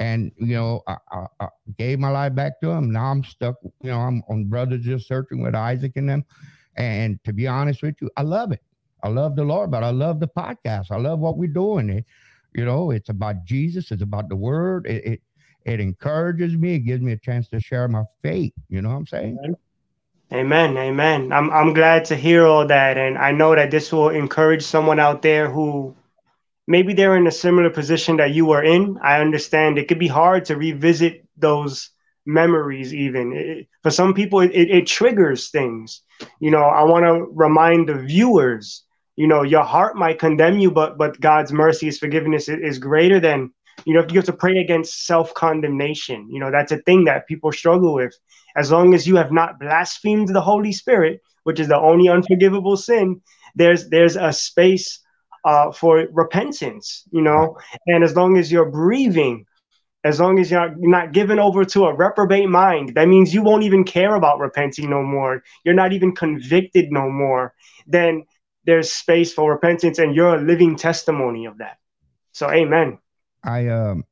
and 0.00 0.32
you 0.38 0.56
know 0.56 0.82
I, 0.88 0.96
I, 1.12 1.26
I, 1.40 1.48
gave 1.78 2.00
my 2.00 2.08
life 2.08 2.34
back 2.34 2.60
to 2.62 2.70
him 2.70 2.90
now 2.90 3.04
i'm 3.04 3.22
stuck 3.22 3.56
you 3.62 3.90
know 3.90 3.98
i'm 3.98 4.22
on 4.28 4.46
brothers 4.46 4.84
just 4.84 5.06
searching 5.06 5.42
with 5.42 5.54
isaac 5.54 5.92
and 5.96 6.08
them 6.08 6.24
and 6.76 7.22
to 7.24 7.32
be 7.32 7.46
honest 7.46 7.82
with 7.82 7.96
you 8.00 8.10
i 8.16 8.22
love 8.22 8.50
it 8.50 8.62
i 9.04 9.08
love 9.08 9.36
the 9.36 9.44
lord 9.44 9.70
but 9.70 9.84
i 9.84 9.90
love 9.90 10.18
the 10.18 10.26
podcast 10.26 10.90
i 10.90 10.96
love 10.96 11.20
what 11.20 11.36
we're 11.36 11.48
doing 11.52 11.90
it 11.90 12.04
you 12.54 12.64
know 12.64 12.90
it's 12.90 13.10
about 13.10 13.44
jesus 13.44 13.92
it's 13.92 14.02
about 14.02 14.28
the 14.28 14.36
word 14.36 14.86
it, 14.86 15.04
it 15.04 15.22
it 15.64 15.80
encourages 15.80 16.56
me. 16.56 16.74
It 16.74 16.80
gives 16.80 17.02
me 17.02 17.12
a 17.12 17.18
chance 17.18 17.48
to 17.48 17.60
share 17.60 17.88
my 17.88 18.04
faith. 18.22 18.52
You 18.68 18.82
know 18.82 18.90
what 18.90 18.96
i'm 18.96 19.06
saying? 19.06 19.56
Amen. 20.32 20.76
Amen. 20.76 21.32
I'm, 21.32 21.50
I'm 21.50 21.74
glad 21.74 22.04
to 22.06 22.16
hear 22.16 22.46
all 22.46 22.66
that. 22.66 22.96
And 22.96 23.18
i 23.18 23.32
know 23.32 23.54
that 23.54 23.70
this 23.70 23.92
will 23.92 24.10
encourage 24.10 24.62
someone 24.62 25.00
out 25.00 25.22
there 25.22 25.50
who 25.50 25.94
maybe 26.66 26.94
they're 26.94 27.16
in 27.16 27.26
a 27.26 27.32
similar 27.32 27.70
position 27.70 28.16
that 28.18 28.32
you 28.32 28.46
were 28.46 28.62
in. 28.62 28.98
I 29.02 29.20
understand 29.20 29.78
it 29.78 29.88
could 29.88 29.98
be 29.98 30.08
hard 30.08 30.44
to 30.46 30.56
revisit 30.56 31.26
those 31.36 31.90
memories 32.26 32.94
even. 32.94 33.32
It, 33.32 33.68
for 33.82 33.90
some 33.90 34.14
people 34.14 34.40
it, 34.40 34.52
it, 34.52 34.86
triggers 34.86 35.50
things. 35.50 36.02
You 36.38 36.50
know 36.50 36.62
i 36.62 36.82
want 36.84 37.04
to 37.06 37.26
remind 37.32 37.88
the 37.88 37.94
viewers 37.94 38.84
you 39.16 39.26
know 39.26 39.42
your 39.42 39.64
heart 39.64 39.96
might 39.96 40.18
condemn 40.18 40.58
you 40.58 40.70
but 40.70 40.96
but 40.96 41.20
god's 41.20 41.52
mercy 41.52 41.86
his 41.86 41.98
forgiveness 41.98 42.48
is 42.48 42.78
greater 42.78 43.20
than 43.20 43.52
you 43.84 43.94
know 43.94 44.00
if 44.00 44.10
you 44.12 44.18
have 44.18 44.26
to 44.26 44.32
pray 44.32 44.58
against 44.58 45.06
self-condemnation 45.06 46.28
you 46.30 46.40
know 46.40 46.50
that's 46.50 46.72
a 46.72 46.78
thing 46.78 47.04
that 47.04 47.26
people 47.26 47.52
struggle 47.52 47.94
with 47.94 48.14
as 48.56 48.70
long 48.70 48.94
as 48.94 49.06
you 49.06 49.16
have 49.16 49.32
not 49.32 49.58
blasphemed 49.58 50.28
the 50.28 50.40
holy 50.40 50.72
spirit 50.72 51.20
which 51.44 51.60
is 51.60 51.68
the 51.68 51.78
only 51.78 52.08
unforgivable 52.08 52.76
sin 52.76 53.20
there's 53.54 53.88
there's 53.88 54.16
a 54.16 54.32
space 54.32 55.00
uh, 55.44 55.72
for 55.72 56.06
repentance, 56.12 57.04
you 57.10 57.22
know. 57.22 57.56
And 57.86 58.04
as 58.04 58.16
long 58.16 58.36
as 58.36 58.50
you're 58.50 58.70
breathing, 58.70 59.46
as 60.04 60.20
long 60.20 60.38
as 60.38 60.50
you're 60.50 60.74
not 60.78 61.12
given 61.12 61.38
over 61.38 61.64
to 61.64 61.86
a 61.86 61.94
reprobate 61.94 62.48
mind, 62.48 62.94
that 62.94 63.08
means 63.08 63.34
you 63.34 63.42
won't 63.42 63.64
even 63.64 63.84
care 63.84 64.14
about 64.14 64.38
repenting 64.38 64.88
no 64.88 65.02
more. 65.02 65.42
You're 65.64 65.74
not 65.74 65.92
even 65.92 66.14
convicted 66.14 66.90
no 66.90 67.10
more. 67.10 67.54
Then 67.86 68.24
there's 68.64 68.92
space 68.92 69.32
for 69.32 69.50
repentance, 69.50 69.98
and 69.98 70.14
you're 70.14 70.36
a 70.36 70.40
living 70.40 70.76
testimony 70.76 71.46
of 71.46 71.58
that. 71.58 71.78
So, 72.32 72.50
Amen. 72.50 72.98
I 73.44 73.68
um, 73.68 74.04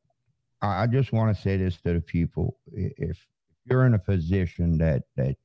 I 0.62 0.86
just 0.86 1.12
want 1.12 1.34
to 1.34 1.42
say 1.42 1.56
this 1.56 1.76
to 1.82 1.94
the 1.94 2.00
people: 2.00 2.58
if 2.74 3.26
you're 3.64 3.86
in 3.86 3.94
a 3.94 3.98
position 3.98 4.78
that 4.78 5.04
that 5.16 5.36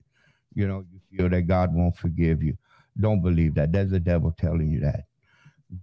you 0.54 0.68
know 0.68 0.86
you 0.92 1.00
feel 1.18 1.30
that 1.30 1.44
God 1.44 1.74
won't 1.74 1.98
forgive 1.98 2.44
you, 2.44 2.58
Don't 3.00 3.22
believe 3.22 3.56
that. 3.56 3.72
That's 3.72 3.92
the 3.92 4.00
devil 4.00 4.32
telling 4.38 4.72
you 4.72 4.80
that. 4.82 5.06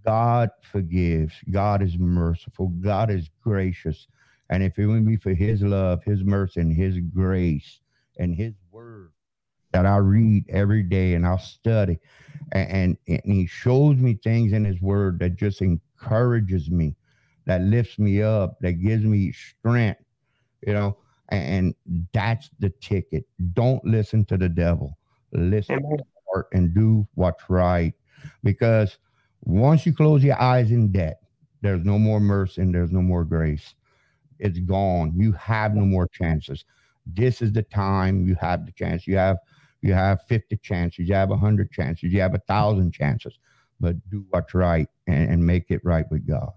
God 0.05 0.49
forgives. 0.61 1.33
God 1.51 1.81
is 1.81 1.97
merciful. 1.97 2.69
God 2.81 3.11
is 3.11 3.29
gracious. 3.43 4.07
And 4.49 4.63
if 4.63 4.79
it 4.79 4.85
would 4.87 5.07
be 5.07 5.17
for 5.17 5.33
his 5.33 5.61
love, 5.61 6.03
his 6.03 6.23
mercy, 6.23 6.61
and 6.61 6.73
his 6.75 6.99
grace 6.99 7.81
and 8.19 8.35
his 8.35 8.53
word 8.71 9.11
that 9.73 9.85
I 9.85 9.97
read 9.97 10.45
every 10.49 10.83
day 10.83 11.13
and 11.15 11.25
I'll 11.25 11.39
study, 11.39 11.99
and, 12.51 12.97
and, 13.07 13.21
and 13.23 13.33
he 13.33 13.47
shows 13.47 13.97
me 13.97 14.15
things 14.15 14.53
in 14.53 14.65
his 14.65 14.81
word 14.81 15.19
that 15.19 15.35
just 15.35 15.61
encourages 15.61 16.69
me, 16.69 16.95
that 17.45 17.61
lifts 17.61 17.99
me 17.99 18.21
up, 18.21 18.59
that 18.61 18.73
gives 18.73 19.03
me 19.03 19.31
strength, 19.31 20.01
you 20.65 20.73
know, 20.73 20.97
and 21.29 21.73
that's 22.13 22.49
the 22.59 22.69
ticket. 22.81 23.25
Don't 23.53 23.83
listen 23.85 24.25
to 24.25 24.37
the 24.37 24.49
devil. 24.49 24.97
Listen 25.31 25.75
Amen. 25.75 25.97
to 25.97 26.03
the 26.03 26.21
heart 26.31 26.47
and 26.53 26.73
do 26.73 27.07
what's 27.15 27.49
right. 27.49 27.93
Because 28.43 28.97
once 29.43 29.85
you 29.85 29.93
close 29.93 30.23
your 30.23 30.39
eyes 30.41 30.71
in 30.71 30.91
debt, 30.91 31.21
there's 31.61 31.85
no 31.85 31.97
more 31.97 32.19
mercy 32.19 32.61
and 32.61 32.73
there's 32.73 32.91
no 32.91 33.01
more 33.01 33.23
grace. 33.23 33.75
It's 34.39 34.59
gone. 34.59 35.13
You 35.15 35.31
have 35.33 35.75
no 35.75 35.85
more 35.85 36.07
chances. 36.07 36.65
This 37.05 37.41
is 37.41 37.51
the 37.51 37.63
time 37.63 38.27
you 38.27 38.35
have 38.35 38.65
the 38.65 38.71
chance. 38.71 39.07
You 39.07 39.17
have 39.17 39.37
you 39.81 39.93
have 39.93 40.21
50 40.27 40.57
chances, 40.57 41.07
you 41.07 41.15
have 41.15 41.29
100 41.29 41.71
chances, 41.71 42.13
you 42.13 42.21
have 42.21 42.35
a 42.35 42.41
thousand 42.47 42.93
chances, 42.93 43.37
but 43.79 43.95
do 44.09 44.25
what's 44.29 44.53
right 44.53 44.87
and, 45.07 45.29
and 45.31 45.45
make 45.45 45.71
it 45.71 45.81
right 45.83 46.05
with 46.11 46.27
God. 46.27 46.51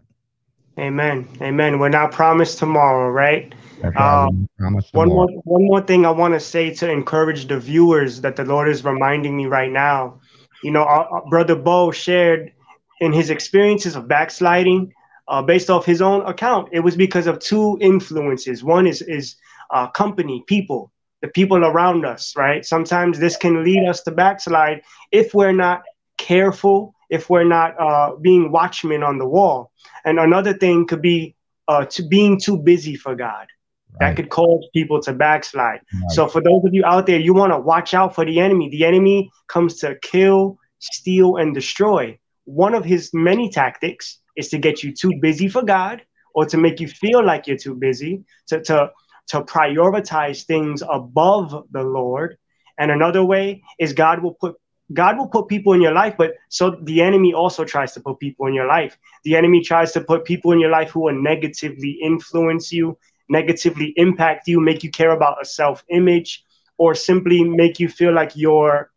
Amen. 0.79 1.29
Amen. 1.41 1.79
We're 1.79 1.89
not 1.89 2.13
promised 2.13 2.59
tomorrow, 2.59 3.11
right? 3.11 3.55
Um, 3.97 4.49
one 4.93 5.09
more 5.09 5.29
one 5.45 5.65
more 5.67 5.81
thing 5.81 6.07
I 6.07 6.11
want 6.11 6.35
to 6.35 6.41
say 6.41 6.73
to 6.75 6.91
encourage 6.91 7.47
the 7.47 7.59
viewers 7.59 8.21
that 8.23 8.37
the 8.37 8.45
Lord 8.45 8.69
is 8.69 8.85
reminding 8.85 9.37
me 9.37 9.47
right 9.47 9.71
now. 9.71 10.21
You 10.63 10.71
know, 10.71 10.83
our, 10.83 11.07
our 11.07 11.29
brother 11.29 11.55
Bo 11.55 11.91
shared 11.91 12.53
in 13.01 13.13
his 13.13 13.31
experiences 13.31 13.95
of 13.97 14.09
backsliding, 14.09 14.93
uh, 15.29 15.43
based 15.43 15.71
off 15.71 15.85
his 15.85 16.01
own 16.01 16.25
account, 16.27 16.69
it 16.73 16.81
was 16.81 16.97
because 16.97 17.27
of 17.27 17.39
two 17.39 17.79
influences. 17.81 18.65
One 18.65 18.87
is 18.87 19.03
is 19.03 19.37
uh, 19.71 19.89
company, 19.89 20.43
people, 20.47 20.93
the 21.23 21.29
people 21.29 21.65
around 21.65 22.05
us, 22.05 22.35
right? 22.37 22.65
Sometimes 22.65 23.19
this 23.19 23.37
can 23.37 23.65
lead 23.65 23.89
us 23.89 24.03
to 24.03 24.11
backslide 24.11 24.83
if 25.13 25.35
we're 25.35 25.53
not 25.53 25.83
careful, 26.19 26.95
if 27.15 27.31
we're 27.31 27.51
not 27.59 27.81
uh, 27.81 28.17
being 28.21 28.51
watchmen 28.51 29.03
on 29.05 29.19
the 29.19 29.29
wall. 29.37 29.71
And 30.05 30.19
another 30.19 30.53
thing 30.53 30.87
could 30.87 31.01
be 31.01 31.37
uh, 31.69 31.85
to 31.87 32.03
being 32.03 32.41
too 32.41 32.59
busy 32.59 32.97
for 32.97 33.15
God. 33.15 33.47
Right. 33.47 34.01
That 34.01 34.17
could 34.17 34.31
cause 34.31 34.67
people 34.73 35.01
to 35.03 35.13
backslide. 35.13 35.81
Right. 35.81 36.11
So, 36.11 36.27
for 36.27 36.43
those 36.43 36.63
of 36.65 36.75
you 36.75 36.85
out 36.85 37.07
there, 37.07 37.21
you 37.21 37.33
want 37.33 37.53
to 37.53 37.61
watch 37.61 37.95
out 37.95 38.15
for 38.15 38.25
the 38.25 38.41
enemy. 38.41 38.69
The 38.69 38.85
enemy 38.85 39.31
comes 39.47 39.79
to 39.79 39.97
kill, 40.03 40.59
steal, 40.81 41.37
and 41.37 41.55
destroy. 41.55 42.19
One 42.45 42.75
of 42.75 42.85
his 42.85 43.11
many 43.15 43.49
tactics 43.49 44.19
is 44.37 44.49
to 44.49 44.59
get 44.59 44.83
you 44.83 44.93
too 44.93 45.13
busy 45.21 45.49
for 45.49 45.63
God 45.63 46.03
or 46.35 46.45
to 46.47 46.57
make 46.59 46.81
you 46.81 46.89
feel 46.89 47.25
like 47.25 47.47
you're 47.47 47.57
too 47.57 47.77
busy, 47.77 48.25
to, 48.49 48.61
to, 48.63 48.91
to 49.29 49.43
prioritize 49.43 50.45
things 50.45 50.83
above 50.83 51.65
the 51.71 51.85
Lord. 51.85 52.37
And 52.77 52.91
another 52.91 53.25
way 53.25 53.63
is 53.79 53.93
God 53.93 54.21
will 54.21 54.35
put 54.35 54.57
God 54.93 55.17
will 55.17 55.29
put 55.29 55.49
people 55.49 55.73
in 55.73 55.81
your 55.81 55.93
life, 55.93 56.15
but 56.19 56.35
so 56.49 56.77
the 56.83 57.01
enemy 57.01 57.33
also 57.33 57.65
tries 57.65 57.93
to 57.95 58.01
put 58.01 58.19
people 58.19 58.47
in 58.47 58.55
your 58.55 58.67
life. 58.67 58.99
The 59.25 59.35
enemy 59.35 59.63
tries 59.63 59.93
to 59.93 60.01
put 60.01 60.25
people 60.25 60.53
in 60.53 60.61
your 60.61 60.71
life 60.71 60.91
who 60.91 61.01
will 61.01 61.21
negatively 61.23 61.99
influence 62.03 62.71
you, 62.71 62.99
negatively 63.29 63.95
impact 63.97 64.47
you, 64.47 64.61
make 64.61 64.83
you 64.83 64.91
care 64.91 65.13
about 65.13 65.41
a 65.41 65.45
self 65.45 65.85
image, 65.89 66.45
or 66.77 66.95
simply 66.95 67.43
make 67.43 67.81
you 67.81 67.89
feel 67.89 68.13
like 68.13 68.33
you're 68.35 68.91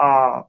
uh, 0.00 0.42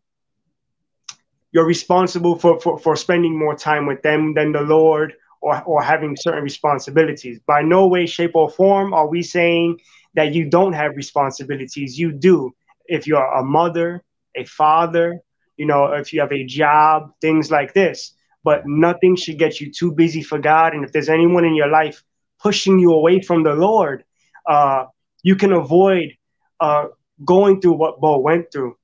you're 1.52 1.66
responsible 1.66 2.38
for, 2.38 2.60
for 2.60 2.78
for 2.80 2.96
spending 2.96 3.38
more 3.38 3.56
time 3.56 3.86
with 3.88 4.02
them 4.04 4.34
than 4.34 4.52
the 4.54 4.62
Lord, 4.62 5.14
or 5.42 5.62
or 5.64 5.82
having 5.82 6.16
certain 6.16 6.44
responsibilities. 6.44 7.40
By 7.46 7.62
no 7.62 7.88
way, 7.88 8.06
shape, 8.06 8.36
or 8.36 8.50
form 8.50 8.94
are 8.94 9.08
we 9.08 9.22
saying 9.22 9.80
that 10.16 10.34
you 10.34 10.50
don't 10.50 10.74
have 10.74 10.96
responsibilities. 10.96 12.00
You 12.00 12.12
do. 12.12 12.54
If 12.86 13.06
you're 13.06 13.24
a 13.24 13.44
mother, 13.44 14.04
a 14.38 14.46
father, 14.46 15.20
you 15.58 15.66
know, 15.66 15.86
if 15.94 16.14
you 16.14 16.22
have 16.22 16.32
a 16.32 16.46
job, 16.46 17.12
things 17.22 17.52
like 17.52 17.74
this. 17.74 18.14
But 18.44 18.66
nothing 18.66 19.16
should 19.16 19.38
get 19.38 19.60
you 19.60 19.72
too 19.72 19.92
busy 19.92 20.22
for 20.22 20.40
God. 20.40 20.74
And 20.74 20.86
if 20.86 20.92
there's 20.92 21.10
anyone 21.10 21.44
in 21.44 21.56
your 21.56 21.68
life 21.68 22.04
pushing 22.40 22.80
you 22.80 22.94
away 22.94 23.22
from 23.22 23.44
the 23.44 23.54
Lord, 23.54 24.06
uh, 24.46 24.86
you 25.24 25.36
can 25.36 25.52
avoid 25.52 26.14
uh, 26.60 26.86
going 27.24 27.60
through 27.60 27.74
what 27.74 28.00
Bo 28.00 28.20
went 28.20 28.52
through, 28.52 28.78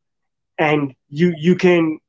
and 0.57 0.93
you 1.09 1.33
you 1.37 1.55
can 1.55 1.99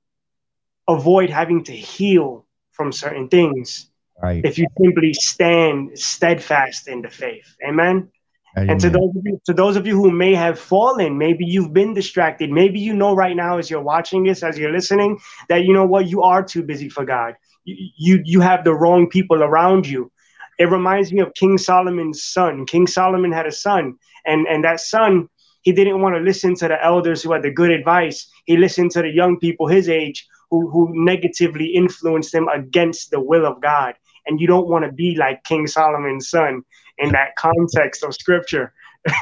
avoid 0.89 1.31
having 1.31 1.65
to 1.65 1.73
heal 1.73 2.47
from 2.73 2.93
certain 2.93 3.29
things 3.29 3.89
right. 4.23 4.45
if 4.45 4.59
you 4.59 4.67
simply 4.81 5.13
stand 5.15 5.99
steadfast 5.99 6.89
in 6.89 7.03
the 7.03 7.09
faith. 7.09 7.57
Amen. 7.67 8.11
And 8.57 8.81
to 8.81 8.91
those 8.91 9.11
of 9.17 9.23
you, 9.25 9.41
to 9.47 9.53
those 9.53 9.77
of 9.77 9.87
you 9.87 9.97
who 9.97 10.11
may 10.11 10.35
have 10.35 10.59
fallen, 10.59 11.19
maybe 11.19 11.45
you've 11.45 11.73
been 11.73 11.93
distracted. 11.93 12.51
Maybe 12.51 12.81
you 12.81 12.95
know 12.95 13.15
right 13.15 13.37
now 13.37 13.59
as 13.59 13.69
you're 13.69 13.83
watching 13.83 14.25
this, 14.25 14.43
as 14.43 14.59
you're 14.59 14.73
listening, 14.73 15.19
that 15.49 15.65
you 15.65 15.73
know 15.73 15.85
what 15.87 16.09
you 16.09 16.23
are 16.23 16.43
too 16.43 16.63
busy 16.63 16.89
for 16.89 17.05
God. 17.05 17.35
You 17.65 17.91
you, 17.97 18.23
you 18.25 18.41
have 18.41 18.65
the 18.65 18.75
wrong 18.75 19.09
people 19.09 19.43
around 19.43 19.87
you. 19.87 20.11
It 20.59 20.71
reminds 20.71 21.13
me 21.13 21.21
of 21.21 21.35
King 21.35 21.59
Solomon's 21.59 22.23
son. 22.23 22.65
King 22.67 22.87
Solomon 22.87 23.33
had 23.33 23.47
a 23.47 23.53
son, 23.53 23.97
and 24.25 24.47
and 24.47 24.65
that 24.65 24.81
son 24.81 25.29
he 25.65 25.73
didn't 25.73 26.03
want 26.03 26.15
to 26.15 26.21
listen 26.21 26.55
to 26.57 26.69
the 26.69 26.83
elders 26.85 27.23
who 27.23 27.33
had 27.33 27.43
the 27.43 27.51
good 27.51 27.71
advice. 27.71 28.31
He 28.45 28.57
listened 28.57 28.91
to 28.93 29.03
the 29.03 29.09
young 29.09 29.39
people 29.39 29.67
his 29.67 29.89
age 29.89 30.27
who 30.51 30.71
who 30.71 30.91
negatively 30.93 31.67
influenced 31.67 32.33
him 32.33 32.49
against 32.49 33.11
the 33.11 33.21
will 33.21 33.47
of 33.47 33.61
God. 33.61 33.95
And 34.27 34.41
you 34.41 34.47
don't 34.47 34.69
want 34.69 34.85
to 34.85 34.93
be 34.93 35.17
like 35.17 35.45
King 35.45 35.67
Solomon's 35.67 36.31
son 36.31 36.63
in 36.99 37.11
that 37.13 37.37
context 37.37 38.05
of 38.05 38.15
scripture. 38.15 38.73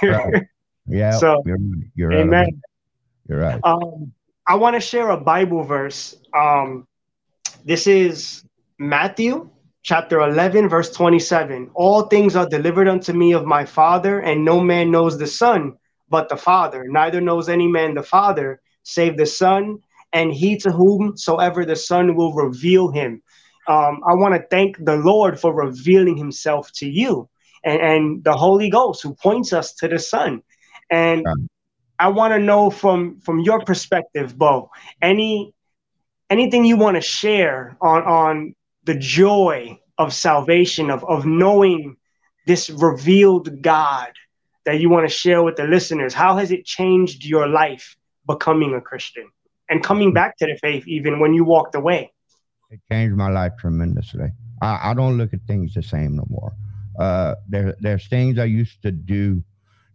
right. 0.02 0.44
Yeah. 0.88 1.12
So, 1.12 1.44
you're, 1.46 1.58
you're 1.94 2.12
amen. 2.12 2.44
Right. 2.44 2.54
You're 3.28 3.38
right. 3.38 3.60
Um, 3.62 4.12
I 4.48 4.56
want 4.56 4.74
to 4.74 4.80
share 4.80 5.10
a 5.10 5.16
Bible 5.16 5.62
verse. 5.62 6.16
Um, 6.36 6.88
this 7.64 7.86
is 7.86 8.44
Matthew 8.80 9.48
chapter 9.84 10.20
11, 10.20 10.68
verse 10.68 10.90
27. 10.90 11.70
All 11.74 12.02
things 12.02 12.34
are 12.34 12.48
delivered 12.48 12.88
unto 12.88 13.12
me 13.12 13.32
of 13.32 13.44
my 13.44 13.64
Father, 13.64 14.18
and 14.18 14.44
no 14.44 14.60
man 14.60 14.90
knows 14.90 15.18
the 15.18 15.28
Son 15.28 15.78
but 16.08 16.28
the 16.28 16.36
Father. 16.36 16.84
Neither 16.88 17.20
knows 17.20 17.48
any 17.48 17.68
man 17.68 17.94
the 17.94 18.02
Father 18.02 18.60
save 18.82 19.16
the 19.16 19.26
Son, 19.26 19.78
and 20.12 20.32
he 20.32 20.56
to 20.58 20.70
whomsoever 20.70 21.64
the 21.64 21.76
Son 21.76 22.14
will 22.14 22.34
reveal 22.34 22.90
him. 22.90 23.22
Um, 23.68 24.00
I 24.08 24.14
want 24.14 24.34
to 24.34 24.46
thank 24.50 24.84
the 24.84 24.96
Lord 24.96 25.38
for 25.38 25.54
revealing 25.54 26.16
himself 26.16 26.70
to 26.74 26.88
you 26.88 27.28
and, 27.64 27.80
and 27.80 28.24
the 28.24 28.36
Holy 28.36 28.70
Ghost 28.70 29.02
who 29.02 29.14
points 29.14 29.52
us 29.52 29.74
to 29.74 29.88
the 29.88 29.98
Son. 29.98 30.42
And 30.90 31.26
I 31.98 32.08
want 32.08 32.34
to 32.34 32.38
know 32.40 32.70
from 32.70 33.20
from 33.20 33.40
your 33.40 33.60
perspective, 33.60 34.36
Bo, 34.36 34.70
any 35.00 35.54
anything 36.30 36.64
you 36.64 36.76
want 36.76 36.96
to 36.96 37.00
share 37.00 37.76
on 37.80 38.02
on 38.02 38.54
the 38.84 38.94
joy 38.94 39.78
of 39.98 40.12
salvation, 40.12 40.90
of 40.90 41.04
of 41.04 41.24
knowing 41.24 41.96
this 42.46 42.68
revealed 42.70 43.62
God 43.62 44.10
that 44.64 44.80
you 44.80 44.90
want 44.90 45.08
to 45.08 45.14
share 45.14 45.42
with 45.42 45.56
the 45.56 45.64
listeners. 45.64 46.14
How 46.14 46.36
has 46.36 46.50
it 46.50 46.64
changed 46.64 47.24
your 47.24 47.48
life 47.48 47.96
becoming 48.26 48.74
a 48.74 48.80
Christian 48.80 49.28
and 49.68 49.82
coming 49.82 50.12
back 50.12 50.36
to 50.38 50.46
the 50.46 50.56
faith 50.60 50.86
even 50.88 51.20
when 51.20 51.34
you 51.34 51.44
walked 51.44 51.74
away? 51.74 52.12
It 52.72 52.80
changed 52.90 53.14
my 53.16 53.28
life 53.28 53.52
tremendously. 53.58 54.30
I, 54.62 54.90
I 54.90 54.94
don't 54.94 55.18
look 55.18 55.34
at 55.34 55.40
things 55.46 55.74
the 55.74 55.82
same 55.82 56.16
no 56.16 56.24
more. 56.30 56.54
Uh, 56.98 57.34
there, 57.46 57.76
there's 57.80 58.08
things 58.08 58.38
I 58.38 58.46
used 58.46 58.80
to 58.82 58.90
do 58.90 59.44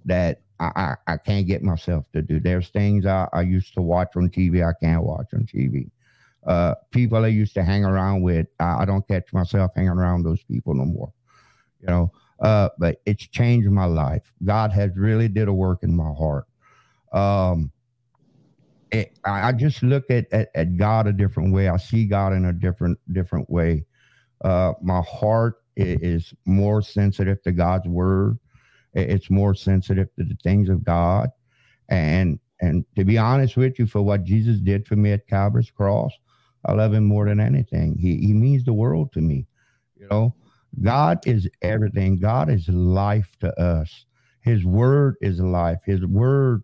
that 0.05 0.41
I, 0.59 0.71
I, 0.75 1.13
I, 1.13 1.17
can't 1.17 1.47
get 1.47 1.63
myself 1.63 2.05
to 2.13 2.21
do. 2.21 2.39
There's 2.39 2.69
things 2.69 3.07
I, 3.07 3.27
I 3.33 3.41
used 3.41 3.73
to 3.73 3.81
watch 3.81 4.15
on 4.15 4.29
TV 4.29 4.63
I 4.63 4.73
can't 4.79 5.03
watch 5.03 5.27
on 5.33 5.47
TV. 5.51 5.89
Uh, 6.45 6.75
people 6.91 7.25
I 7.25 7.29
used 7.29 7.55
to 7.55 7.63
hang 7.63 7.83
around 7.83 8.21
with, 8.21 8.47
I, 8.59 8.83
I 8.83 8.85
don't 8.85 9.07
catch 9.07 9.33
myself 9.33 9.71
hanging 9.75 9.89
around 9.89 10.23
those 10.23 10.43
people 10.43 10.75
no 10.75 10.85
more. 10.85 11.11
You 11.81 11.87
know, 11.87 12.11
uh, 12.39 12.69
but 12.77 13.01
it's 13.07 13.27
changed 13.27 13.69
my 13.69 13.85
life. 13.85 14.31
God 14.43 14.71
has 14.71 14.95
really 14.95 15.27
did 15.27 15.47
a 15.47 15.53
work 15.53 15.81
in 15.81 15.95
my 15.95 16.11
heart. 16.13 16.45
Um, 17.11 17.71
it, 18.91 19.19
I, 19.25 19.51
just 19.51 19.83
look 19.83 20.09
at, 20.09 20.31
at, 20.31 20.49
at 20.55 20.77
God 20.77 21.07
a 21.07 21.13
different 21.13 21.53
way. 21.53 21.69
I 21.69 21.77
see 21.77 22.05
God 22.05 22.33
in 22.33 22.45
a 22.45 22.53
different 22.53 22.99
different 23.11 23.49
way. 23.49 23.85
Uh, 24.43 24.73
my 24.81 25.01
heart 25.01 25.55
is 25.75 26.33
more 26.45 26.81
sensitive 26.81 27.41
to 27.43 27.51
God's 27.51 27.87
word. 27.87 28.39
It's 28.93 29.29
more 29.29 29.53
sensitive 29.53 30.07
to 30.15 30.23
the 30.23 30.37
things 30.43 30.69
of 30.69 30.83
God. 30.83 31.29
And 31.89 32.39
and 32.59 32.85
to 32.95 33.05
be 33.05 33.17
honest 33.17 33.57
with 33.57 33.77
you, 33.77 33.85
for 33.85 34.01
what 34.01 34.23
Jesus 34.23 34.59
did 34.59 34.87
for 34.87 34.95
me 34.95 35.11
at 35.11 35.27
Calvary's 35.27 35.69
cross, 35.69 36.11
I 36.65 36.73
love 36.73 36.93
him 36.93 37.05
more 37.05 37.25
than 37.25 37.39
anything. 37.39 37.97
He 37.97 38.17
he 38.17 38.33
means 38.33 38.63
the 38.63 38.73
world 38.73 39.11
to 39.13 39.21
me. 39.21 39.47
You 39.95 40.07
know, 40.09 40.35
God 40.81 41.19
is 41.25 41.49
everything. 41.61 42.17
God 42.17 42.49
is 42.49 42.67
life 42.69 43.35
to 43.41 43.53
us. 43.59 44.05
His 44.41 44.63
word 44.63 45.15
is 45.21 45.39
life. 45.39 45.79
His 45.85 46.05
word 46.05 46.63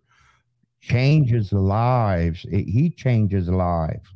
changes 0.84 1.52
lives. 1.52 2.44
It, 2.50 2.68
he 2.68 2.90
changes 2.90 3.48
lives. 3.48 4.08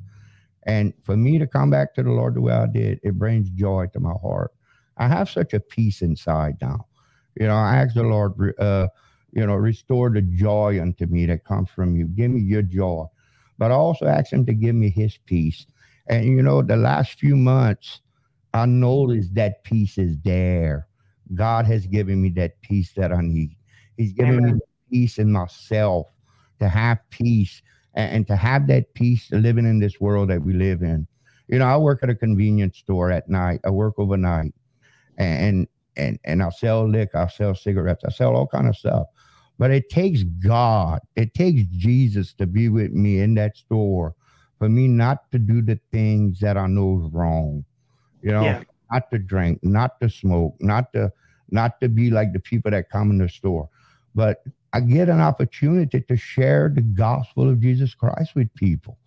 And 0.65 0.93
for 1.03 1.17
me 1.17 1.39
to 1.39 1.47
come 1.47 1.71
back 1.71 1.95
to 1.95 2.03
the 2.03 2.11
Lord 2.11 2.35
the 2.35 2.43
way 2.43 2.53
I 2.53 2.67
did, 2.67 3.01
it 3.03 3.15
brings 3.15 3.49
joy 3.51 3.87
to 3.95 4.01
my 4.01 4.13
heart. 4.21 4.53
I 4.99 5.09
have 5.09 5.31
such 5.31 5.55
a 5.55 5.61
peace 5.61 6.03
inside 6.03 6.57
now. 6.61 6.87
You 7.41 7.47
know, 7.47 7.55
I 7.55 7.77
ask 7.77 7.95
the 7.95 8.03
Lord, 8.03 8.55
uh, 8.59 8.89
you 9.33 9.47
know, 9.47 9.55
restore 9.55 10.11
the 10.11 10.21
joy 10.21 10.81
unto 10.81 11.07
me 11.07 11.25
that 11.27 11.45
comes 11.45 11.71
from 11.71 11.97
you. 11.97 12.07
Give 12.07 12.31
me 12.31 12.41
your 12.41 12.63
joy. 12.63 13.07
But 13.57 13.71
I 13.71 13.75
also 13.75 14.07
ask 14.07 14.33
him 14.33 14.45
to 14.47 14.53
give 14.53 14.75
me 14.75 14.91
his 14.91 15.17
peace. 15.25 15.67
And, 16.09 16.27
you 16.27 16.43
know, 16.43 16.63
the 16.63 16.77
last 16.77 17.19
few 17.19 17.37
months, 17.37 18.01
I 18.53 18.67
noticed 18.67 19.35
that 19.37 19.65
peace 19.65 19.97
is 19.97 20.19
there. 20.23 20.87
God 21.35 21.65
has 21.67 21.87
given 21.87 22.21
me 22.21 22.31
that 22.31 22.61
peace 22.61 22.93
that 22.95 23.13
I 23.13 23.21
need. 23.23 23.57
He's 23.97 24.13
given 24.13 24.39
Amen. 24.39 24.55
me 24.55 24.61
peace 24.91 25.19
in 25.19 25.33
myself 25.33 26.09
to 26.61 26.69
have 26.69 26.99
peace 27.11 27.63
and, 27.95 28.17
and, 28.17 28.27
to 28.27 28.37
have 28.37 28.67
that 28.69 28.93
peace 28.95 29.31
living 29.33 29.67
in 29.67 29.79
this 29.79 30.01
world 30.01 30.31
that 30.31 30.43
we 30.43 30.53
live 30.53 30.83
in. 30.83 31.07
You 31.49 31.59
know, 31.59 31.67
I 31.67 31.77
work 31.77 32.01
at 32.03 32.11
a 32.11 32.15
convenience 32.15 32.79
store 32.79 33.11
at 33.11 33.29
night. 33.29 33.61
I 33.65 33.71
work 33.71 33.95
overnight, 33.99 34.55
and 35.17 35.67
and 35.97 36.19
and 36.25 36.43
I 36.43 36.51
sell 36.51 36.89
liquor, 36.89 37.19
I 37.19 37.29
sell 37.29 37.55
cigarettes, 37.55 38.05
I 38.05 38.11
sell 38.11 38.37
all 38.37 38.47
kind 38.47 38.69
of 38.69 38.77
stuff. 38.77 39.07
But 39.59 39.71
it 39.71 39.89
takes 39.89 40.23
God, 40.23 41.01
it 41.17 41.35
takes 41.35 41.63
Jesus 41.71 42.33
to 42.35 42.47
be 42.47 42.69
with 42.69 42.93
me 42.93 43.21
in 43.21 43.35
that 43.35 43.57
store 43.57 44.15
for 44.59 44.69
me 44.69 44.89
not 44.89 45.31
to 45.33 45.39
do 45.39 45.63
the 45.63 45.79
things 45.93 46.41
that 46.41 46.57
I 46.57 46.67
know 46.67 47.03
is 47.05 47.13
wrong. 47.13 47.65
You 48.23 48.33
know, 48.33 48.43
yeah. 48.43 48.63
not 48.91 49.11
to 49.11 49.19
drink, 49.19 49.61
not 49.63 50.01
to 50.01 50.11
smoke, 50.11 50.57
not 50.61 50.93
to 50.93 51.13
not 51.51 51.81
to 51.81 51.89
be 51.89 52.11
like 52.11 52.33
the 52.33 52.41
people 52.41 52.71
that 52.71 52.91
come 52.91 53.11
in 53.11 53.19
the 53.19 53.29
store. 53.29 53.69
But 54.15 54.43
I 54.73 54.81
get 54.81 55.09
an 55.09 55.21
opportunity 55.21 56.01
to 56.01 56.17
share 56.17 56.69
the 56.69 56.83
gospel 56.83 57.49
of 57.49 57.61
Jesus 57.61 57.95
Christ 57.95 58.35
with 58.35 58.53
people. 58.55 58.99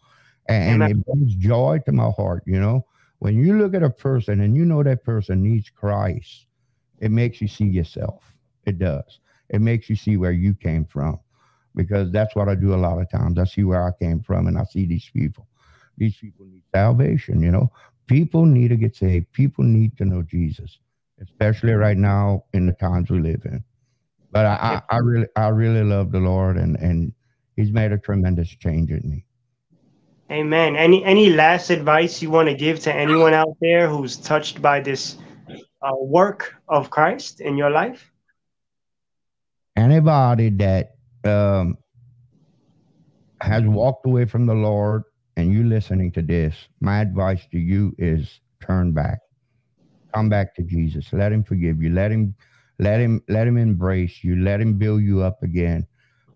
And, 0.48 0.82
and 0.82 0.92
it 0.92 1.06
brings 1.06 1.36
joy 1.36 1.82
to 1.86 1.92
my 1.92 2.10
heart, 2.10 2.44
you 2.46 2.60
know. 2.60 2.86
When 3.20 3.38
you 3.38 3.58
look 3.58 3.76
at 3.76 3.84
a 3.84 3.90
person 3.90 4.42
and 4.42 4.56
you 4.56 4.66
know 4.66 4.82
that 4.82 5.04
person 5.04 5.44
needs 5.44 5.70
Christ, 5.70 6.48
it 7.00 7.12
makes 7.12 7.40
you 7.40 7.48
see 7.48 7.66
yourself. 7.66 8.34
It 8.66 8.80
does. 8.80 9.20
It 9.50 9.62
makes 9.62 9.90
you 9.90 9.96
see 9.96 10.18
where 10.18 10.32
you 10.32 10.56
came 10.56 10.86
from. 10.86 11.20
Because 11.76 12.12
that's 12.12 12.36
what 12.36 12.50
I 12.50 12.56
do 12.56 12.74
a 12.74 12.76
lot 12.76 13.00
of 13.00 13.10
times. 13.10 13.40
I 13.40 13.46
see 13.46 13.64
where 13.64 13.86
I 13.86 13.92
came 14.04 14.22
from 14.22 14.48
and 14.48 14.58
I 14.58 14.64
see 14.64 14.86
these 14.86 15.10
people. 15.14 15.48
These 15.98 16.18
people 16.18 16.46
need 16.48 16.64
salvation, 16.74 17.42
you 17.42 17.52
know. 17.52 17.72
People 18.08 18.46
need 18.46 18.70
to 18.70 18.76
get 18.76 18.96
saved. 18.96 19.32
People 19.32 19.64
need 19.64 19.98
to 19.98 20.06
know 20.06 20.22
Jesus, 20.22 20.80
especially 21.22 21.74
right 21.74 21.98
now 21.98 22.44
in 22.54 22.66
the 22.66 22.74
times 22.74 23.10
we 23.10 23.20
live 23.20 23.44
in. 23.46 23.64
But 24.32 24.46
I, 24.46 24.82
I, 24.90 24.96
I 24.96 24.98
really, 24.98 25.28
I 25.36 25.48
really 25.50 25.84
love 25.84 26.12
the 26.12 26.20
Lord, 26.20 26.58
and 26.58 26.76
and 26.78 27.14
He's 27.56 27.72
made 27.72 27.92
a 27.92 27.98
tremendous 27.98 28.50
change 28.50 28.92
in 28.92 29.02
me. 29.10 29.26
Amen. 30.32 30.78
Any 30.78 31.04
any 31.04 31.30
last 31.32 31.70
advice 31.70 32.22
you 32.22 32.32
want 32.32 32.48
to 32.48 32.56
give 32.56 32.80
to 32.82 32.94
anyone 32.94 33.34
out 33.34 33.58
there 33.60 33.90
who's 33.90 34.16
touched 34.16 34.62
by 34.62 34.80
this 34.80 35.18
uh, 35.82 35.92
work 36.00 36.56
of 36.70 36.90
Christ 36.90 37.42
in 37.42 37.58
your 37.58 37.70
life? 37.70 38.10
Anybody 39.76 40.50
that 40.52 40.96
um, 41.26 41.78
has 43.42 43.64
walked 43.64 44.06
away 44.06 44.26
from 44.26 44.46
the 44.46 44.54
Lord 44.54 45.04
and 45.36 45.52
you 45.52 45.66
listening 45.66 46.12
to 46.14 46.22
this, 46.22 46.56
my 46.80 47.02
advice 47.02 47.46
to 47.52 47.60
you 47.60 47.94
is 47.98 48.40
turn 48.62 48.94
back. 48.94 49.20
Come 50.14 50.30
back 50.30 50.56
to 50.56 50.64
Jesus. 50.64 51.12
Let 51.12 51.34
him 51.34 51.44
forgive 51.44 51.82
you. 51.82 51.90
Let 51.90 52.12
him 52.12 52.36
let 52.82 53.00
him 53.00 53.24
let 53.30 53.48
him 53.48 53.58
embrace 53.58 54.24
you. 54.24 54.36
Let 54.38 54.60
him 54.60 54.74
build 54.74 55.04
you 55.04 55.22
up 55.22 55.44
again 55.44 55.86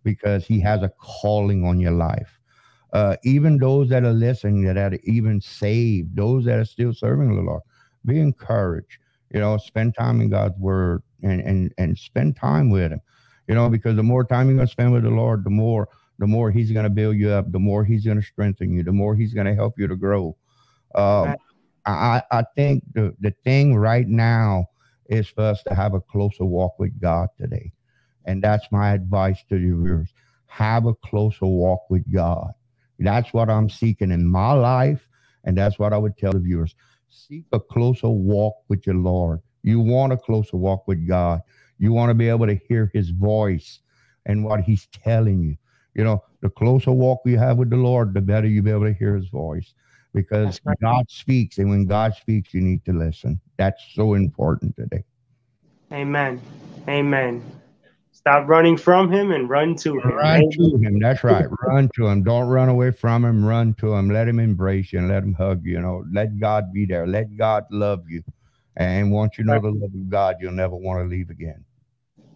because 0.04 0.46
he 0.46 0.60
has 0.62 0.84
a 0.84 0.90
calling 1.00 1.66
on 1.66 1.80
your 1.80 1.92
life. 1.92 2.40
Uh, 2.94 3.18
even 3.24 3.58
those 3.58 3.90
that 3.90 4.04
are 4.04 4.14
listening 4.14 4.64
that 4.64 4.78
are 4.78 4.98
even 5.04 5.42
saved, 5.42 6.16
those 6.16 6.46
that 6.46 6.60
are 6.60 6.66
still 6.66 6.94
serving 6.94 7.36
the 7.36 7.42
Lord, 7.42 7.64
be 8.06 8.20
encouraged. 8.20 9.00
You 9.34 9.40
know, 9.40 9.58
spend 9.58 9.96
time 9.96 10.22
in 10.22 10.30
God's 10.30 10.58
word 10.60 11.02
and 11.24 11.42
and 11.42 11.74
and 11.80 11.98
spend 11.98 12.38
time 12.38 12.70
with 12.70 12.92
him. 12.92 13.02
You 13.48 13.56
know, 13.56 13.68
because 13.68 13.96
the 13.96 14.04
more 14.04 14.24
time 14.24 14.48
you're 14.48 14.56
gonna 14.56 14.68
spend 14.68 14.94
with 14.94 15.04
the 15.04 15.10
Lord, 15.10 15.44
the 15.44 15.50
more 15.50 15.90
the 16.20 16.28
more 16.28 16.52
he's 16.52 16.72
gonna 16.72 16.92
build 16.92 17.18
you 17.18 17.32
up, 17.32 17.52
the 17.52 17.60
more 17.60 17.84
he's 17.84 18.06
gonna 18.06 18.22
strengthen 18.22 18.72
you, 18.72 18.84
the 18.84 18.92
more 18.94 19.16
he's 19.16 19.34
gonna 19.34 19.56
help 19.56 19.80
you 19.80 19.88
to 19.88 19.96
grow. 19.96 20.38
Um, 20.94 21.36
I, 21.88 22.24
I 22.32 22.44
think 22.56 22.84
the, 22.94 23.16
the 23.20 23.32
thing 23.44 23.76
right 23.76 24.08
now 24.08 24.70
is 25.10 25.28
for 25.30 25.44
us 25.44 25.64
to 25.64 25.76
have 25.76 25.94
a 25.94 26.02
closer 26.02 26.46
walk 26.46 26.80
with 26.80 27.00
God 27.02 27.30
today. 27.40 27.74
And 28.26 28.44
that's 28.44 28.68
my 28.72 28.94
advice 28.94 29.40
to 29.50 29.56
the 29.56 29.62
viewers. 29.62 30.10
Have 30.48 30.86
a 30.86 30.96
closer 30.96 31.46
walk 31.48 31.82
with 31.90 32.12
God. 32.14 32.52
That's 33.00 33.34
what 33.34 33.50
I'm 33.50 33.70
seeking 33.70 34.12
in 34.12 34.28
my 34.28 34.54
life. 34.54 35.08
And 35.44 35.58
that's 35.58 35.80
what 35.80 35.94
I 35.94 35.98
would 35.98 36.18
tell 36.18 36.34
the 36.34 36.40
viewers. 36.40 36.76
Seek 37.10 37.46
a 37.52 37.60
closer 37.60 38.10
walk 38.10 38.56
with 38.70 38.88
your 38.88 38.96
Lord. 38.96 39.42
You 39.64 39.80
want 39.80 40.14
a 40.14 40.18
closer 40.18 40.58
walk 40.58 40.88
with 40.88 41.08
God. 41.08 41.42
You 41.80 41.94
want 41.94 42.10
to 42.12 42.16
be 42.16 42.30
able 42.30 42.48
to 42.48 42.60
hear 42.70 42.92
his 42.94 43.12
voice 43.12 43.80
and 44.26 44.46
what 44.46 44.62
he's 44.62 44.88
telling 44.88 45.42
you. 45.44 45.58
You 45.96 46.04
know, 46.06 46.24
the 46.42 46.50
closer 46.50 46.92
walk 46.92 47.22
you 47.26 47.38
have 47.40 47.58
with 47.58 47.70
the 47.72 47.78
Lord, 47.78 48.14
the 48.14 48.22
better 48.22 48.48
you'll 48.48 48.64
be 48.66 48.72
able 48.72 48.86
to 48.86 48.94
hear 48.94 49.16
his 49.16 49.30
voice 49.30 49.74
because 50.16 50.62
right. 50.64 50.78
God 50.82 51.06
speaks. 51.10 51.58
And 51.60 51.70
when 51.70 51.86
God 51.86 52.16
speaks, 52.16 52.54
you 52.54 52.62
need 52.62 52.84
to 52.86 52.94
listen. 52.94 53.40
That's 53.58 53.84
so 53.94 54.14
important 54.14 54.76
today. 54.76 55.04
Amen. 55.92 56.42
Amen. 56.88 57.44
Stop 58.12 58.48
running 58.48 58.78
from 58.78 59.12
him 59.12 59.32
and 59.32 59.48
run 59.48 59.76
to 59.76 60.00
him. 60.00 60.16
Run 60.16 60.50
to 60.50 60.78
him. 60.78 61.00
That's 61.00 61.24
right. 61.24 61.46
run 61.68 61.90
to 61.96 62.08
him. 62.08 62.24
Don't 62.24 62.48
run 62.48 62.70
away 62.70 62.90
from 62.90 63.24
him. 63.24 63.46
Run 63.46 63.76
to 63.76 63.94
him. 63.94 64.10
Let 64.10 64.28
him 64.28 64.40
embrace 64.40 64.92
you 64.94 65.00
and 65.00 65.10
let 65.10 65.22
him 65.22 65.34
hug 65.34 65.64
you. 65.64 65.74
You 65.74 65.82
know, 65.82 66.06
let 66.12 66.40
God 66.40 66.74
be 66.74 66.86
there. 66.86 67.06
Let 67.06 67.38
God 67.38 67.66
love 67.70 68.10
you. 68.10 68.24
And 68.78 69.12
once 69.12 69.38
you 69.38 69.44
know 69.44 69.60
the 69.60 69.70
love 69.70 69.94
of 69.94 70.10
God, 70.10 70.38
you'll 70.40 70.54
never 70.54 70.76
want 70.76 71.02
to 71.02 71.08
leave 71.08 71.30
again. 71.30 71.64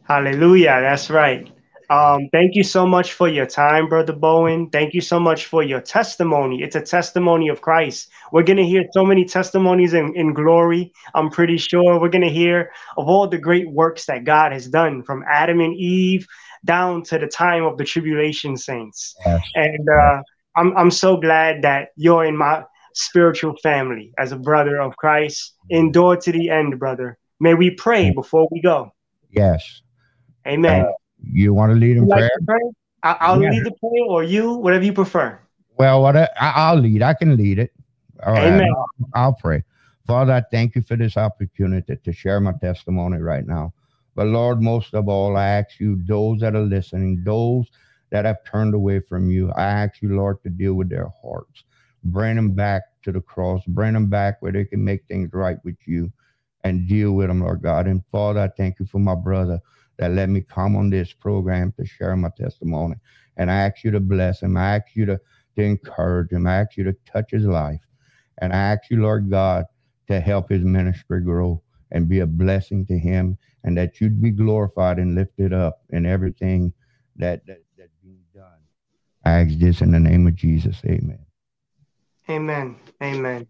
Hallelujah. 0.03 0.79
That's 0.81 1.09
right. 1.09 1.49
Um, 1.89 2.29
thank 2.31 2.55
you 2.55 2.63
so 2.63 2.85
much 2.85 3.13
for 3.13 3.27
your 3.27 3.47
time, 3.47 3.89
Brother 3.89 4.13
Bowen. 4.13 4.69
Thank 4.69 4.93
you 4.93 5.01
so 5.01 5.19
much 5.19 5.47
for 5.47 5.63
your 5.63 5.81
testimony. 5.81 6.61
It's 6.61 6.75
a 6.75 6.81
testimony 6.81 7.49
of 7.49 7.61
Christ. 7.61 8.09
We're 8.31 8.43
going 8.43 8.57
to 8.57 8.65
hear 8.65 8.83
so 8.93 9.03
many 9.03 9.25
testimonies 9.25 9.95
in, 9.95 10.15
in 10.15 10.35
glory. 10.35 10.93
I'm 11.15 11.31
pretty 11.31 11.57
sure 11.57 11.99
we're 11.99 12.09
going 12.09 12.21
to 12.21 12.29
hear 12.29 12.71
of 12.95 13.07
all 13.07 13.27
the 13.27 13.39
great 13.39 13.71
works 13.71 14.05
that 14.05 14.23
God 14.23 14.51
has 14.51 14.67
done 14.67 15.01
from 15.01 15.23
Adam 15.27 15.61
and 15.61 15.75
Eve 15.75 16.27
down 16.63 17.01
to 17.03 17.17
the 17.17 17.27
time 17.27 17.63
of 17.63 17.77
the 17.77 17.85
tribulation 17.85 18.55
saints. 18.55 19.15
Yes. 19.25 19.41
And 19.55 19.89
uh, 19.89 20.21
I'm, 20.55 20.77
I'm 20.77 20.91
so 20.91 21.17
glad 21.17 21.63
that 21.63 21.89
you're 21.95 22.25
in 22.25 22.37
my 22.37 22.65
spiritual 22.93 23.55
family 23.63 24.13
as 24.19 24.31
a 24.31 24.37
brother 24.37 24.79
of 24.79 24.95
Christ. 24.97 25.55
Endure 25.71 26.17
to 26.17 26.31
the 26.31 26.51
end, 26.51 26.77
brother. 26.77 27.17
May 27.39 27.55
we 27.55 27.71
pray 27.71 28.11
before 28.11 28.47
we 28.51 28.61
go. 28.61 28.91
Yes. 29.31 29.81
Amen. 30.45 30.85
Uh, 30.85 30.91
you 31.23 31.53
want 31.53 31.71
to 31.71 31.75
lead 31.75 31.97
in 31.97 32.07
prayer? 32.07 32.29
I'll 33.03 33.41
yeah. 33.41 33.51
lead 33.51 33.65
the 33.65 33.71
prayer, 33.71 34.03
or 34.07 34.23
you, 34.23 34.53
whatever 34.53 34.83
you 34.83 34.93
prefer. 34.93 35.39
Well, 35.77 36.01
what 36.01 36.15
I, 36.17 36.73
will 36.73 36.81
lead. 36.81 37.01
I 37.01 37.13
can 37.13 37.37
lead 37.37 37.59
it. 37.59 37.71
All 38.25 38.35
Amen. 38.35 38.59
Right, 38.59 38.69
I'll, 38.69 39.09
I'll 39.13 39.33
pray. 39.33 39.63
Father, 40.05 40.33
I 40.33 40.43
thank 40.51 40.75
you 40.75 40.81
for 40.81 40.97
this 40.97 41.15
opportunity 41.15 41.95
to 41.95 42.11
share 42.11 42.39
my 42.41 42.53
testimony 42.53 43.19
right 43.19 43.45
now. 43.47 43.73
But 44.15 44.27
Lord, 44.27 44.61
most 44.61 44.93
of 44.93 45.07
all, 45.07 45.37
I 45.37 45.47
ask 45.47 45.79
you, 45.79 46.01
those 46.05 46.41
that 46.41 46.55
are 46.55 46.61
listening, 46.61 47.23
those 47.23 47.67
that 48.09 48.25
have 48.25 48.43
turned 48.43 48.73
away 48.73 48.99
from 48.99 49.29
you, 49.29 49.51
I 49.51 49.63
ask 49.63 50.01
you, 50.01 50.15
Lord, 50.15 50.43
to 50.43 50.49
deal 50.49 50.73
with 50.73 50.89
their 50.89 51.09
hearts. 51.21 51.63
Bring 52.03 52.35
them 52.35 52.51
back 52.51 52.81
to 53.03 53.11
the 53.11 53.21
cross. 53.21 53.61
Bring 53.67 53.93
them 53.93 54.07
back 54.07 54.41
where 54.41 54.51
they 54.51 54.65
can 54.65 54.83
make 54.83 55.05
things 55.05 55.29
right 55.31 55.57
with 55.63 55.77
you 55.85 56.11
and 56.63 56.87
deal 56.87 57.13
with 57.13 57.27
them, 57.27 57.41
Lord 57.41 57.61
God. 57.61 57.87
And 57.87 58.03
Father, 58.11 58.41
I 58.41 58.49
thank 58.49 58.79
you 58.79 58.85
for 58.85 58.99
my 58.99 59.15
brother 59.15 59.61
that 59.99 60.13
let 60.13 60.29
me 60.29 60.41
come 60.41 60.75
on 60.77 60.89
this 60.89 61.11
program 61.11 61.73
to 61.73 61.85
share 61.85 62.15
my 62.15 62.29
testimony. 62.35 62.95
And 63.37 63.51
I 63.51 63.55
ask 63.55 63.83
you 63.83 63.91
to 63.91 63.99
bless 63.99 64.41
him. 64.41 64.57
I 64.57 64.77
ask 64.77 64.95
you 64.95 65.05
to, 65.05 65.19
to 65.57 65.61
encourage 65.61 66.31
him. 66.31 66.47
I 66.47 66.55
ask 66.61 66.77
you 66.77 66.85
to 66.85 66.95
touch 67.05 67.31
his 67.31 67.45
life. 67.45 67.81
And 68.39 68.53
I 68.53 68.57
ask 68.57 68.89
you, 68.89 69.01
Lord 69.01 69.29
God, 69.29 69.65
to 70.07 70.19
help 70.21 70.49
his 70.49 70.63
ministry 70.63 71.21
grow 71.21 71.61
and 71.91 72.07
be 72.07 72.19
a 72.19 72.25
blessing 72.25 72.85
to 72.85 72.97
him 72.97 73.37
and 73.65 73.77
that 73.77 73.99
you'd 73.99 74.21
be 74.21 74.31
glorified 74.31 74.99
and 74.99 75.15
lifted 75.15 75.53
up 75.53 75.81
in 75.89 76.05
everything 76.05 76.71
that, 77.17 77.45
that 77.45 77.61
that's 77.77 77.91
being 78.01 78.23
done. 78.33 78.59
I 79.25 79.41
ask 79.41 79.59
this 79.59 79.81
in 79.81 79.91
the 79.91 79.99
name 79.99 80.27
of 80.27 80.35
Jesus. 80.35 80.81
Amen. 80.85 81.19
Amen. 82.29 82.77
Amen. 83.03 83.47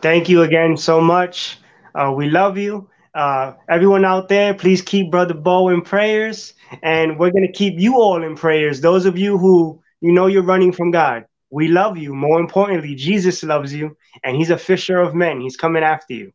Thank 0.00 0.28
you 0.28 0.42
again 0.42 0.76
so 0.76 1.00
much. 1.00 1.58
Uh, 1.92 2.12
we 2.14 2.30
love 2.30 2.56
you. 2.56 2.88
Uh, 3.14 3.54
everyone 3.68 4.04
out 4.04 4.28
there, 4.28 4.54
please 4.54 4.82
keep 4.82 5.10
Brother 5.10 5.34
Bo 5.34 5.68
in 5.68 5.82
prayers, 5.82 6.54
and 6.82 7.18
we're 7.18 7.30
gonna 7.30 7.52
keep 7.52 7.78
you 7.78 7.96
all 7.96 8.22
in 8.22 8.36
prayers. 8.36 8.80
Those 8.80 9.06
of 9.06 9.18
you 9.18 9.38
who 9.38 9.80
you 10.00 10.12
know 10.12 10.26
you're 10.26 10.42
running 10.42 10.72
from 10.72 10.90
God, 10.90 11.24
we 11.50 11.68
love 11.68 11.96
you. 11.96 12.14
More 12.14 12.40
importantly, 12.40 12.94
Jesus 12.94 13.42
loves 13.42 13.72
you, 13.72 13.96
and 14.24 14.36
He's 14.36 14.50
a 14.50 14.58
fisher 14.58 14.98
of 14.98 15.14
men. 15.14 15.40
He's 15.40 15.56
coming 15.56 15.82
after 15.82 16.14
you. 16.14 16.32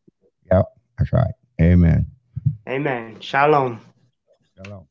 Yep, 0.50 0.66
that's 0.98 1.12
right. 1.12 1.34
Amen. 1.60 2.06
Amen. 2.68 3.20
Shalom. 3.20 3.80
Shalom. 4.56 4.86